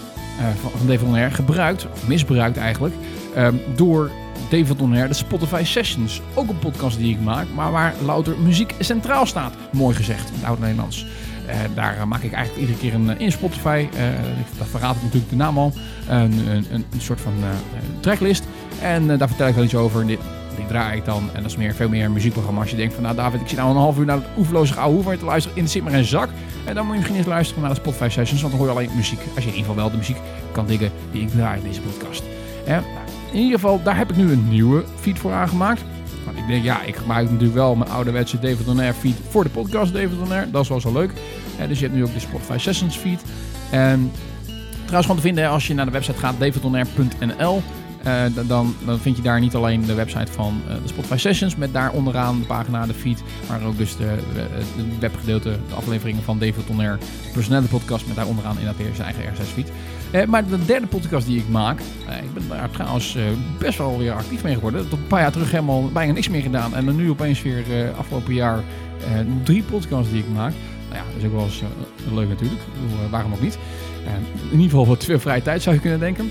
van, 0.60 0.70
van 0.70 0.86
David 0.86 1.02
On 1.02 1.30
gebruikt, 1.30 1.86
of 1.92 2.08
misbruikt 2.08 2.56
eigenlijk, 2.56 2.94
uh, 3.36 3.48
door 3.74 4.10
David 4.50 4.82
On 4.82 4.94
Air, 4.94 5.08
de 5.08 5.14
Spotify 5.14 5.62
Sessions. 5.64 6.20
Ook 6.34 6.48
een 6.48 6.58
podcast 6.58 6.98
die 6.98 7.14
ik 7.14 7.20
maak, 7.20 7.46
maar 7.54 7.72
waar 7.72 7.94
louter 8.04 8.38
muziek 8.38 8.74
centraal 8.78 9.26
staat. 9.26 9.54
Mooi 9.72 9.94
gezegd, 9.94 10.28
in 10.28 10.34
het 10.34 10.44
oud-Nederlands. 10.44 11.06
Uh, 11.46 11.54
daar 11.74 12.08
maak 12.08 12.22
ik 12.22 12.32
eigenlijk 12.32 12.68
iedere 12.68 12.78
keer 12.78 12.94
een, 12.94 13.20
in 13.20 13.32
Spotify, 13.32 13.88
uh, 13.94 14.00
dat 14.58 14.66
verraadt 14.66 15.02
natuurlijk 15.02 15.30
de 15.30 15.36
naam 15.36 15.58
al, 15.58 15.72
een, 16.08 16.32
een, 16.48 16.66
een 16.70 17.00
soort 17.00 17.20
van 17.20 17.32
tracklist. 18.00 18.44
En 18.80 19.06
daar 19.06 19.28
vertel 19.28 19.48
ik 19.48 19.54
wel 19.54 19.64
iets 19.64 19.74
over. 19.74 20.06
Dit, 20.06 20.18
die 20.56 20.66
draai 20.66 20.96
ik 20.96 21.04
dan. 21.04 21.30
En 21.32 21.42
dat 21.42 21.50
is 21.50 21.56
meer, 21.56 21.74
veel 21.74 21.88
meer 21.88 22.04
een 22.04 22.12
muziekprogramma. 22.12 22.60
Als 22.60 22.70
je 22.70 22.76
denkt 22.76 22.94
van, 22.94 23.02
nou 23.02 23.16
David, 23.16 23.40
ik 23.40 23.48
zit 23.48 23.58
nou 23.58 23.70
een 23.70 23.76
half 23.76 23.98
uur 23.98 24.04
naar 24.04 24.16
het 24.16 24.26
oeverloze 24.36 24.74
oude 24.74 24.94
hoever 24.94 25.18
te 25.18 25.24
luisteren. 25.24 25.58
In 25.58 25.68
zit 25.68 25.82
maar 25.82 25.92
een 25.92 26.04
zak. 26.04 26.28
En 26.64 26.74
dan 26.74 26.84
moet 26.84 26.92
je 26.92 26.98
misschien 26.98 27.18
eens 27.18 27.26
luisteren 27.26 27.62
naar 27.62 27.70
de 27.74 27.80
Spotify 27.80 28.08
Sessions. 28.08 28.40
Want 28.40 28.52
dan 28.52 28.62
hoor 28.62 28.70
je 28.70 28.76
alleen 28.76 28.96
muziek. 28.96 29.20
Als 29.34 29.44
je 29.44 29.50
in 29.50 29.56
ieder 29.56 29.58
geval 29.58 29.76
wel 29.76 29.90
de 29.90 29.96
muziek 29.96 30.16
kan 30.52 30.66
diggen 30.66 30.90
die 31.12 31.22
ik 31.22 31.30
draai 31.30 31.58
in 31.58 31.68
deze 31.68 31.80
podcast. 31.80 32.22
In 33.32 33.38
ieder 33.38 33.54
geval, 33.54 33.82
daar 33.82 33.96
heb 33.96 34.10
ik 34.10 34.16
nu 34.16 34.32
een 34.32 34.48
nieuwe 34.48 34.84
feed 35.00 35.18
voor 35.18 35.32
aangemaakt. 35.32 35.84
Want 36.24 36.38
ik 36.38 36.46
denk, 36.46 36.64
ja, 36.64 36.82
ik 36.82 36.96
gebruik 36.96 37.24
natuurlijk 37.24 37.54
wel 37.54 37.74
mijn 37.74 37.90
ouderwetse 37.90 38.38
David 38.38 38.68
On 38.68 38.80
Air 38.80 38.94
feed 38.94 39.16
voor 39.28 39.44
de 39.44 39.50
podcast 39.50 39.92
David 39.92 40.18
On 40.22 40.32
Air. 40.32 40.50
Dat 40.50 40.62
is 40.62 40.68
wel 40.68 40.80
zo 40.80 40.92
leuk. 40.92 41.10
Ja, 41.58 41.66
dus 41.66 41.78
je 41.78 41.84
hebt 41.84 41.96
nu 41.96 42.04
ook 42.04 42.14
de 42.14 42.20
Spotify 42.20 42.58
Sessions 42.58 42.96
feed. 42.96 43.22
En 43.70 44.12
trouwens 44.74 45.06
gewoon 45.06 45.16
te 45.16 45.26
vinden 45.26 45.48
als 45.48 45.66
je 45.66 45.74
naar 45.74 45.84
de 45.84 45.90
website 45.90 46.18
gaat, 46.18 46.34
davidonair.nl. 46.38 47.62
Uh, 48.06 48.22
dan, 48.46 48.74
dan 48.84 48.98
vind 48.98 49.16
je 49.16 49.22
daar 49.22 49.40
niet 49.40 49.54
alleen 49.54 49.86
de 49.86 49.94
website 49.94 50.32
van 50.32 50.60
uh, 50.68 50.74
de 50.74 50.88
Spotify 50.88 51.16
Sessions 51.16 51.56
met 51.56 51.72
daar 51.72 51.90
onderaan 51.92 52.40
de 52.40 52.46
pagina, 52.46 52.86
de 52.86 52.94
feed, 52.94 53.22
maar 53.48 53.62
ook 53.62 53.76
dus 53.76 53.96
de, 53.96 54.18
de, 54.34 54.46
de 54.76 54.98
webgedeelte, 54.98 55.58
de 55.68 55.74
afleveringen 55.74 56.22
van 56.22 56.38
David 56.38 56.66
Tonner, 56.66 56.98
de 56.98 57.32
personele 57.32 57.66
podcast 57.66 58.06
met 58.06 58.16
daar 58.16 58.26
onderaan 58.26 58.58
in 58.58 58.64
dat 58.64 58.76
weer 58.76 58.94
zijn 58.94 59.14
eigen 59.14 59.32
RSS 59.32 59.48
feed. 59.48 59.70
Uh, 60.16 60.24
maar 60.24 60.48
de 60.48 60.64
derde 60.64 60.86
podcast 60.86 61.26
die 61.26 61.38
ik 61.38 61.48
maak, 61.48 61.80
ik 62.22 62.34
ben 62.34 62.42
daar 62.48 62.70
trouwens 62.70 63.16
best 63.58 63.78
wel 63.78 63.98
weer 63.98 64.12
actief 64.12 64.42
mee 64.42 64.54
geworden. 64.54 64.88
Tot 64.88 64.98
een 64.98 65.06
paar 65.06 65.20
jaar 65.20 65.32
terug 65.32 65.50
helemaal 65.50 65.90
bijna 65.92 66.12
niks 66.12 66.28
meer 66.28 66.42
gedaan 66.42 66.74
en 66.74 66.84
dan 66.84 66.96
nu 66.96 67.10
opeens 67.10 67.42
weer 67.42 67.64
afgelopen 67.98 68.34
jaar 68.34 68.62
drie 69.42 69.62
podcasts 69.62 70.12
die 70.12 70.22
ik 70.22 70.28
maak. 70.34 70.52
Nou 70.88 71.02
ja, 71.02 71.12
dat 71.12 71.22
is 71.22 71.24
ook 71.24 71.34
wel 71.34 71.44
eens 71.44 71.62
leuk 72.14 72.28
natuurlijk. 72.28 72.60
Waarom 73.10 73.32
ook 73.32 73.40
niet? 73.40 73.58
in 74.44 74.50
ieder 74.50 74.70
geval 74.70 74.86
wat 74.86 75.04
vrije 75.04 75.42
tijd 75.42 75.62
zou 75.62 75.74
je 75.74 75.80
kunnen 75.80 76.00
denken. 76.00 76.30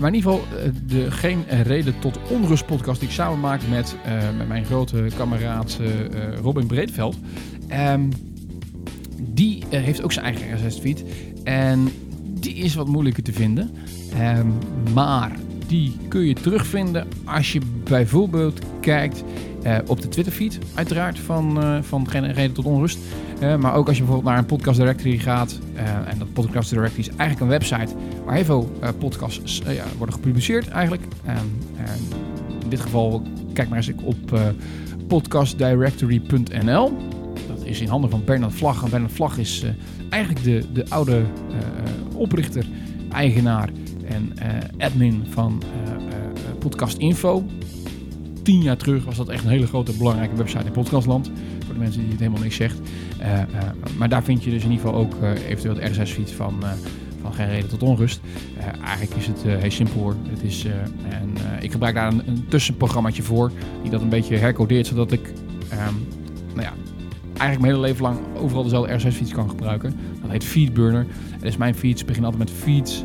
Maar 0.00 0.08
in 0.08 0.14
ieder 0.14 0.30
geval, 0.30 0.44
de 0.86 1.10
Geen 1.10 1.44
Reden 1.62 1.94
tot 1.98 2.18
Onrust 2.28 2.66
podcast 2.66 3.00
die 3.00 3.08
ik 3.08 3.14
samen 3.14 3.40
maak 3.40 3.60
met, 3.70 3.96
met 4.36 4.48
mijn 4.48 4.64
grote 4.64 5.06
kameraad 5.16 5.78
Robin 6.42 6.66
Breedveld. 6.66 7.16
Um, 7.92 8.08
die 9.20 9.64
heeft 9.68 10.02
ook 10.02 10.12
zijn 10.12 10.24
eigen 10.24 10.66
RSS-feed. 10.66 11.04
En 11.44 11.88
die 12.40 12.54
is 12.54 12.74
wat 12.74 12.88
moeilijker 12.88 13.22
te 13.22 13.32
vinden. 13.32 13.70
Um, 14.38 14.52
maar 14.92 15.36
die 15.66 15.96
kun 16.08 16.20
je 16.20 16.34
terugvinden 16.34 17.08
als 17.24 17.52
je 17.52 17.60
bijvoorbeeld 17.84 18.60
kijkt 18.80 19.24
uh, 19.62 19.78
op 19.86 20.00
de 20.00 20.08
Twitter-feed, 20.08 20.58
uiteraard, 20.74 21.18
van, 21.18 21.64
uh, 21.64 21.82
van 21.82 22.08
Geen 22.08 22.32
Reden 22.32 22.52
tot 22.52 22.64
Onrust. 22.64 22.98
Uh, 23.42 23.56
maar 23.56 23.74
ook 23.74 23.86
als 23.86 23.96
je 23.96 24.02
bijvoorbeeld 24.02 24.32
naar 24.32 24.42
een 24.42 24.46
podcast 24.46 24.78
directory 24.78 25.18
gaat. 25.18 25.58
en 26.06 26.18
dat 26.18 26.32
podcast 26.32 26.70
directory 26.70 27.00
is 27.00 27.08
eigenlijk 27.08 27.40
een 27.40 27.58
website 27.58 27.94
waar 28.24 28.34
heel 28.34 28.44
veel 28.44 28.70
podcasts 28.98 29.62
ja, 29.66 29.84
worden 29.96 30.14
gepubliceerd 30.14 30.68
eigenlijk. 30.68 31.02
in 32.62 32.68
dit 32.68 32.80
geval, 32.80 33.22
kijk 33.52 33.68
maar 33.68 33.76
eens 33.76 33.90
op 34.02 34.40
podcastdirectory.nl. 35.08 36.96
Dat 37.48 37.64
is 37.64 37.80
in 37.80 37.88
handen 37.88 38.10
van 38.10 38.24
Bernard 38.24 38.54
Vlag. 38.54 38.82
En 38.82 38.90
Bernard 38.90 39.12
Vlag 39.12 39.38
is 39.38 39.64
eigenlijk 40.10 40.44
de, 40.44 40.64
de 40.72 40.84
oude 40.88 41.22
oprichter, 42.20 42.66
eigenaar 43.10 43.70
en 44.04 44.32
admin 44.78 45.24
van 45.28 45.62
Podcast 46.58 46.98
Info 46.98 47.44
tien 48.42 48.62
jaar 48.62 48.76
terug 48.76 49.04
was 49.04 49.16
dat 49.16 49.28
echt 49.28 49.44
een 49.44 49.50
hele 49.50 49.66
grote 49.66 49.92
belangrijke 49.92 50.36
website 50.36 50.64
in 50.64 50.72
podcastland. 50.72 51.30
Voor 51.64 51.74
de 51.74 51.80
mensen 51.80 52.00
die 52.00 52.10
het 52.10 52.18
helemaal 52.18 52.42
niks 52.42 52.56
zegt. 52.56 52.80
Maar 53.98 54.08
daar 54.08 54.22
vind 54.22 54.44
je 54.44 54.50
dus 54.50 54.64
in 54.64 54.70
ieder 54.70 54.86
geval 54.86 55.00
ook 55.00 55.14
eventueel 55.48 55.74
de 55.74 55.84
RSS-feed 55.84 56.30
van, 56.30 56.62
van 57.22 57.34
geen 57.34 57.48
reden 57.48 57.68
tot 57.68 57.82
onrust. 57.82 58.20
Eh, 58.58 58.84
eigenlijk 58.86 59.16
is 59.16 59.26
het 59.26 59.42
heel 59.42 59.70
simpel 59.70 60.00
hoor. 60.00 60.16
Het 60.28 60.42
is, 60.42 60.64
en, 61.08 61.34
ik 61.60 61.72
gebruik 61.72 61.94
daar 61.94 62.12
een, 62.12 62.22
een 62.26 62.46
tussenprogrammaatje 62.48 63.22
voor 63.22 63.52
die 63.82 63.90
dat 63.90 64.00
een 64.00 64.08
beetje 64.08 64.36
hercodeert, 64.36 64.86
zodat 64.86 65.12
ik 65.12 65.32
ehm, 65.68 65.94
nou 66.54 66.62
ja, 66.62 66.72
eigenlijk 67.24 67.60
mijn 67.60 67.72
hele 67.72 67.80
leven 67.80 68.02
lang 68.02 68.18
overal 68.36 68.62
dezelfde 68.62 68.94
RSS-fiets 68.94 69.32
kan 69.32 69.48
gebruiken. 69.48 69.94
Dat 70.32 70.44
Feedburner. 70.44 71.06
En 71.32 71.40
dus 71.40 71.56
mijn 71.56 71.74
fiets 71.74 72.04
begint 72.04 72.24
altijd 72.24 72.42
met 72.42 72.50
feeds 72.50 73.04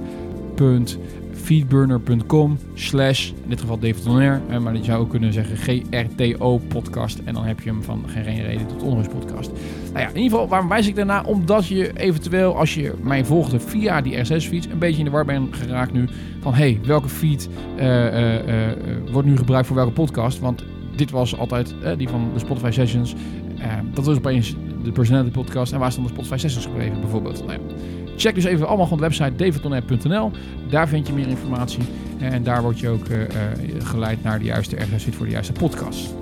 feedburner.com 1.46 2.58
slash, 2.74 3.30
in 3.30 3.50
dit 3.50 3.62
geval 3.62 3.80
David 3.80 4.04
Donair, 4.04 4.42
maar 4.62 4.74
dat 4.74 4.86
zou 4.86 5.02
ook 5.02 5.10
kunnen 5.10 5.34
zeggen 5.34 5.58
GRTO 5.58 6.58
podcast 6.58 7.20
en 7.26 7.34
dan 7.34 7.44
heb 7.44 7.60
je 7.60 7.70
hem 7.70 7.84
van 7.84 8.04
geen 8.08 8.44
reden 8.44 8.68
tot 8.68 8.82
onrust 8.82 9.10
podcast. 9.10 9.52
Nou 9.94 10.00
ja, 10.00 10.10
in 10.10 10.16
ieder 10.16 10.32
geval, 10.32 10.48
waarom 10.48 10.70
wijs 10.70 10.88
ik 10.88 10.96
daarna? 10.96 11.24
Omdat 11.24 11.68
je 11.68 12.00
eventueel, 12.00 12.58
als 12.58 12.74
je 12.74 12.94
mij 13.02 13.26
volgde 13.26 13.60
via 13.60 14.02
die 14.02 14.20
RSS-feeds, 14.20 14.68
een 14.68 14.80
beetje 14.80 15.00
in 15.00 15.06
de 15.06 15.12
war 15.12 15.26
bent 15.26 15.56
geraakt 15.56 15.94
nu 15.94 16.08
van 16.40 16.54
hey, 16.54 16.80
welke 16.86 17.10
feed 17.10 17.50
uh, 17.78 17.86
uh, 17.86 18.72
wordt 19.12 19.28
nu 19.28 19.38
gebruikt 19.38 19.68
voor 19.68 19.76
welke 19.76 19.92
podcast? 19.92 20.40
Want 20.40 20.64
dit 20.96 21.12
was 21.12 21.38
altijd 21.38 21.76
die 21.98 22.10
van 22.10 22.30
de 22.34 22.40
Spotify 22.40 22.72
Sessions. 22.72 23.16
dat 23.94 24.06
was 24.06 24.18
opeens 24.18 24.56
de 24.86 24.92
Personality 24.92 25.32
Podcast. 25.32 25.74
En 25.74 25.80
waar 25.80 25.94
dan 25.94 26.04
de 26.04 26.10
Spotify 26.10 26.38
Sessions 26.38 26.66
gebleven 26.66 27.00
bijvoorbeeld? 27.00 27.46
Nou. 27.46 27.60
Check 28.18 28.36
dus 28.36 28.44
even 28.44 28.68
allemaal 28.68 28.86
gewoon 28.86 29.02
de 29.02 29.08
website 29.08 29.36
davidtonet.nl. 29.36 30.32
Daar 30.70 30.88
vind 30.88 31.08
je 31.08 31.14
meer 31.14 31.28
informatie. 31.28 31.84
En 32.20 32.44
daar 32.44 32.62
word 32.62 32.80
je 32.80 32.90
ook 32.90 33.08
uh, 33.10 33.18
geleid 33.80 34.24
naar 34.24 34.40
de 34.40 34.46
juiste 34.46 34.76
RSS 34.76 35.06
voor 35.12 35.26
de 35.26 35.32
juiste 35.32 35.52
podcast. 35.52 36.16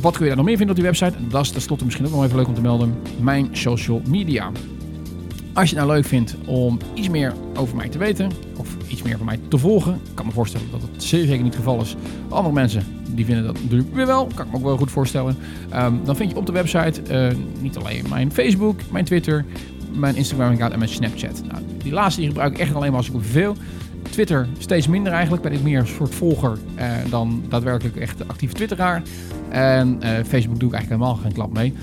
Wat 0.00 0.12
kun 0.12 0.20
je 0.20 0.26
daar 0.26 0.36
nog 0.36 0.46
meer 0.46 0.56
vinden 0.56 0.76
op 0.76 0.82
die 0.82 0.90
website? 0.90 1.26
Dat 1.28 1.44
is 1.44 1.50
tenslotte 1.50 1.84
misschien 1.84 2.06
ook 2.06 2.12
nog 2.12 2.24
even 2.24 2.36
leuk 2.36 2.48
om 2.48 2.54
te 2.54 2.60
melden. 2.60 2.94
Mijn 3.20 3.48
social 3.52 4.02
media. 4.08 4.50
Als 5.52 5.70
je 5.70 5.76
het 5.76 5.84
nou 5.84 5.96
leuk 5.96 6.06
vindt 6.06 6.36
om 6.46 6.78
iets 6.94 7.08
meer 7.08 7.34
over 7.56 7.76
mij 7.76 7.88
te 7.88 7.98
weten, 7.98 8.30
of 8.56 8.76
iets 8.90 9.02
meer 9.02 9.16
van 9.16 9.26
mij 9.26 9.38
te 9.48 9.58
volgen, 9.58 9.94
ik 9.94 10.14
kan 10.14 10.26
me 10.26 10.32
voorstellen 10.32 10.66
dat 10.70 10.80
het 10.92 11.02
zeer 11.02 11.26
zeker 11.26 11.42
niet 11.42 11.54
het 11.54 11.64
geval 11.64 11.80
is. 11.80 11.96
Andere 12.28 12.54
mensen 12.54 12.82
die 13.14 13.24
vinden 13.24 13.44
dat 13.44 13.62
natuurlijk 13.62 13.94
weer 13.94 14.06
wel, 14.06 14.26
kan 14.34 14.46
ik 14.46 14.52
me 14.52 14.58
ook 14.58 14.64
wel 14.64 14.76
goed 14.76 14.90
voorstellen. 14.90 15.36
Um, 15.74 16.00
dan 16.04 16.16
vind 16.16 16.30
je 16.30 16.36
op 16.36 16.46
de 16.46 16.52
website 16.52 17.02
uh, 17.10 17.38
niet 17.60 17.76
alleen 17.76 18.04
mijn 18.08 18.32
Facebook, 18.32 18.80
mijn 18.90 19.04
Twitter, 19.04 19.44
mijn 19.92 20.16
Instagram-account 20.16 20.72
en 20.72 20.78
mijn 20.78 20.90
Snapchat. 20.90 21.42
Nou, 21.48 21.62
die 21.82 21.92
laatste 21.92 22.20
die 22.20 22.28
gebruik 22.28 22.52
ik 22.52 22.58
echt 22.58 22.74
alleen 22.74 22.90
maar 22.90 22.98
als 22.98 23.10
ik 23.10 23.14
veel. 23.20 23.56
Twitter 24.10 24.48
steeds 24.58 24.86
minder 24.86 25.12
eigenlijk. 25.12 25.42
Ben 25.42 25.52
ik 25.52 25.62
meer 25.62 25.78
een 25.78 25.86
soort 25.86 26.14
volger 26.14 26.58
eh, 26.74 26.86
dan 27.10 27.42
daadwerkelijk 27.48 27.96
echt 27.96 28.28
actief 28.28 28.52
twitteraar. 28.52 29.02
En 29.48 29.98
uh, 30.02 30.10
Facebook 30.26 30.60
doe 30.60 30.68
ik 30.68 30.74
eigenlijk 30.74 30.88
helemaal 30.88 31.14
geen 31.14 31.32
klap 31.32 31.52
mee. 31.52 31.74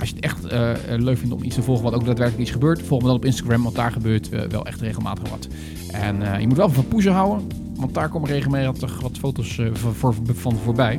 Als 0.00 0.08
je 0.08 0.14
het 0.14 0.24
echt 0.24 0.52
uh, 0.52 0.72
leuk 0.98 1.18
vindt 1.18 1.34
om 1.34 1.42
iets 1.42 1.54
te 1.54 1.62
volgen 1.62 1.84
wat 1.84 1.94
ook 1.94 2.04
daadwerkelijk 2.04 2.42
iets 2.42 2.50
gebeurt, 2.50 2.82
volg 2.82 3.00
me 3.00 3.06
dan 3.06 3.16
op 3.16 3.24
Instagram, 3.24 3.62
want 3.62 3.74
daar 3.74 3.92
gebeurt 3.92 4.28
wel 4.28 4.66
echt 4.66 4.80
regelmatig 4.80 5.30
wat. 5.30 5.48
En 5.92 6.40
je 6.40 6.46
moet 6.46 6.56
wel 6.56 6.68
van 6.68 6.88
poezen 6.88 7.12
houden, 7.12 7.46
want 7.76 7.94
daar 7.94 8.08
komen 8.08 8.28
regelmatig 8.28 9.00
wat 9.00 9.18
foto's 9.18 9.60
voor, 9.72 10.14
van 10.34 10.56
voorbij. 10.56 10.98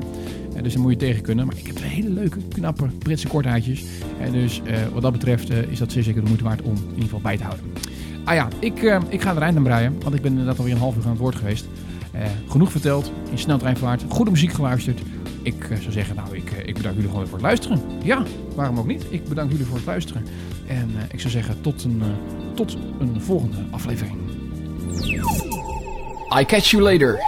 dus 0.61 0.73
dan 0.73 0.81
moet 0.81 0.91
je 0.91 0.97
tegen 0.97 1.21
kunnen. 1.21 1.45
Maar 1.45 1.57
ik 1.57 1.67
heb 1.67 1.77
hele 1.81 2.09
leuke, 2.09 2.37
knappe 2.49 2.85
Britse 2.99 3.27
korthaartjes. 3.27 3.83
En 4.19 4.31
dus 4.31 4.61
wat 4.93 5.01
dat 5.01 5.11
betreft 5.11 5.49
is 5.49 5.79
dat 5.79 5.91
zeer 5.91 6.03
zeker 6.03 6.21
de 6.21 6.27
moeite 6.27 6.43
waard 6.43 6.61
om 6.61 6.75
in 6.75 6.89
ieder 6.89 7.03
geval 7.03 7.21
bij 7.21 7.37
te 7.37 7.43
houden. 7.43 7.65
Ah 8.23 8.35
ja, 8.35 8.47
ik, 8.59 8.81
ik 9.09 9.21
ga 9.21 9.35
er 9.35 9.41
eind 9.41 9.57
aan 9.57 9.63
breien, 9.63 9.95
want 10.01 10.15
ik 10.15 10.21
ben 10.21 10.31
inderdaad 10.31 10.57
alweer 10.57 10.73
een 10.73 10.79
half 10.79 10.97
uur 10.97 11.03
aan 11.03 11.09
het 11.09 11.19
woord 11.19 11.35
geweest. 11.35 11.67
Genoeg 12.47 12.71
verteld, 12.71 13.11
in 13.31 13.37
sneltreinvaart, 13.37 14.03
goede 14.07 14.31
muziek 14.31 14.53
geluisterd. 14.53 15.01
Ik 15.41 15.67
zou 15.79 15.91
zeggen, 15.91 16.15
nou, 16.15 16.35
ik 16.71 16.77
bedank 16.77 16.95
jullie 16.95 17.09
gewoon 17.09 17.25
voor 17.25 17.37
het 17.37 17.47
luisteren. 17.47 17.81
Ja, 18.03 18.23
waarom 18.55 18.79
ook 18.79 18.87
niet? 18.87 19.05
Ik 19.09 19.27
bedank 19.27 19.51
jullie 19.51 19.65
voor 19.65 19.75
het 19.75 19.85
luisteren. 19.85 20.25
En 20.67 20.91
eh, 20.95 21.03
ik 21.11 21.19
zou 21.19 21.31
zeggen, 21.31 21.61
tot 21.61 21.83
een, 21.83 22.01
eh, 22.01 22.07
tot 22.55 22.77
een 22.99 23.21
volgende 23.21 23.57
aflevering. 23.71 24.15
I 26.39 26.45
catch 26.45 26.69
you 26.69 26.83
later. 26.83 27.19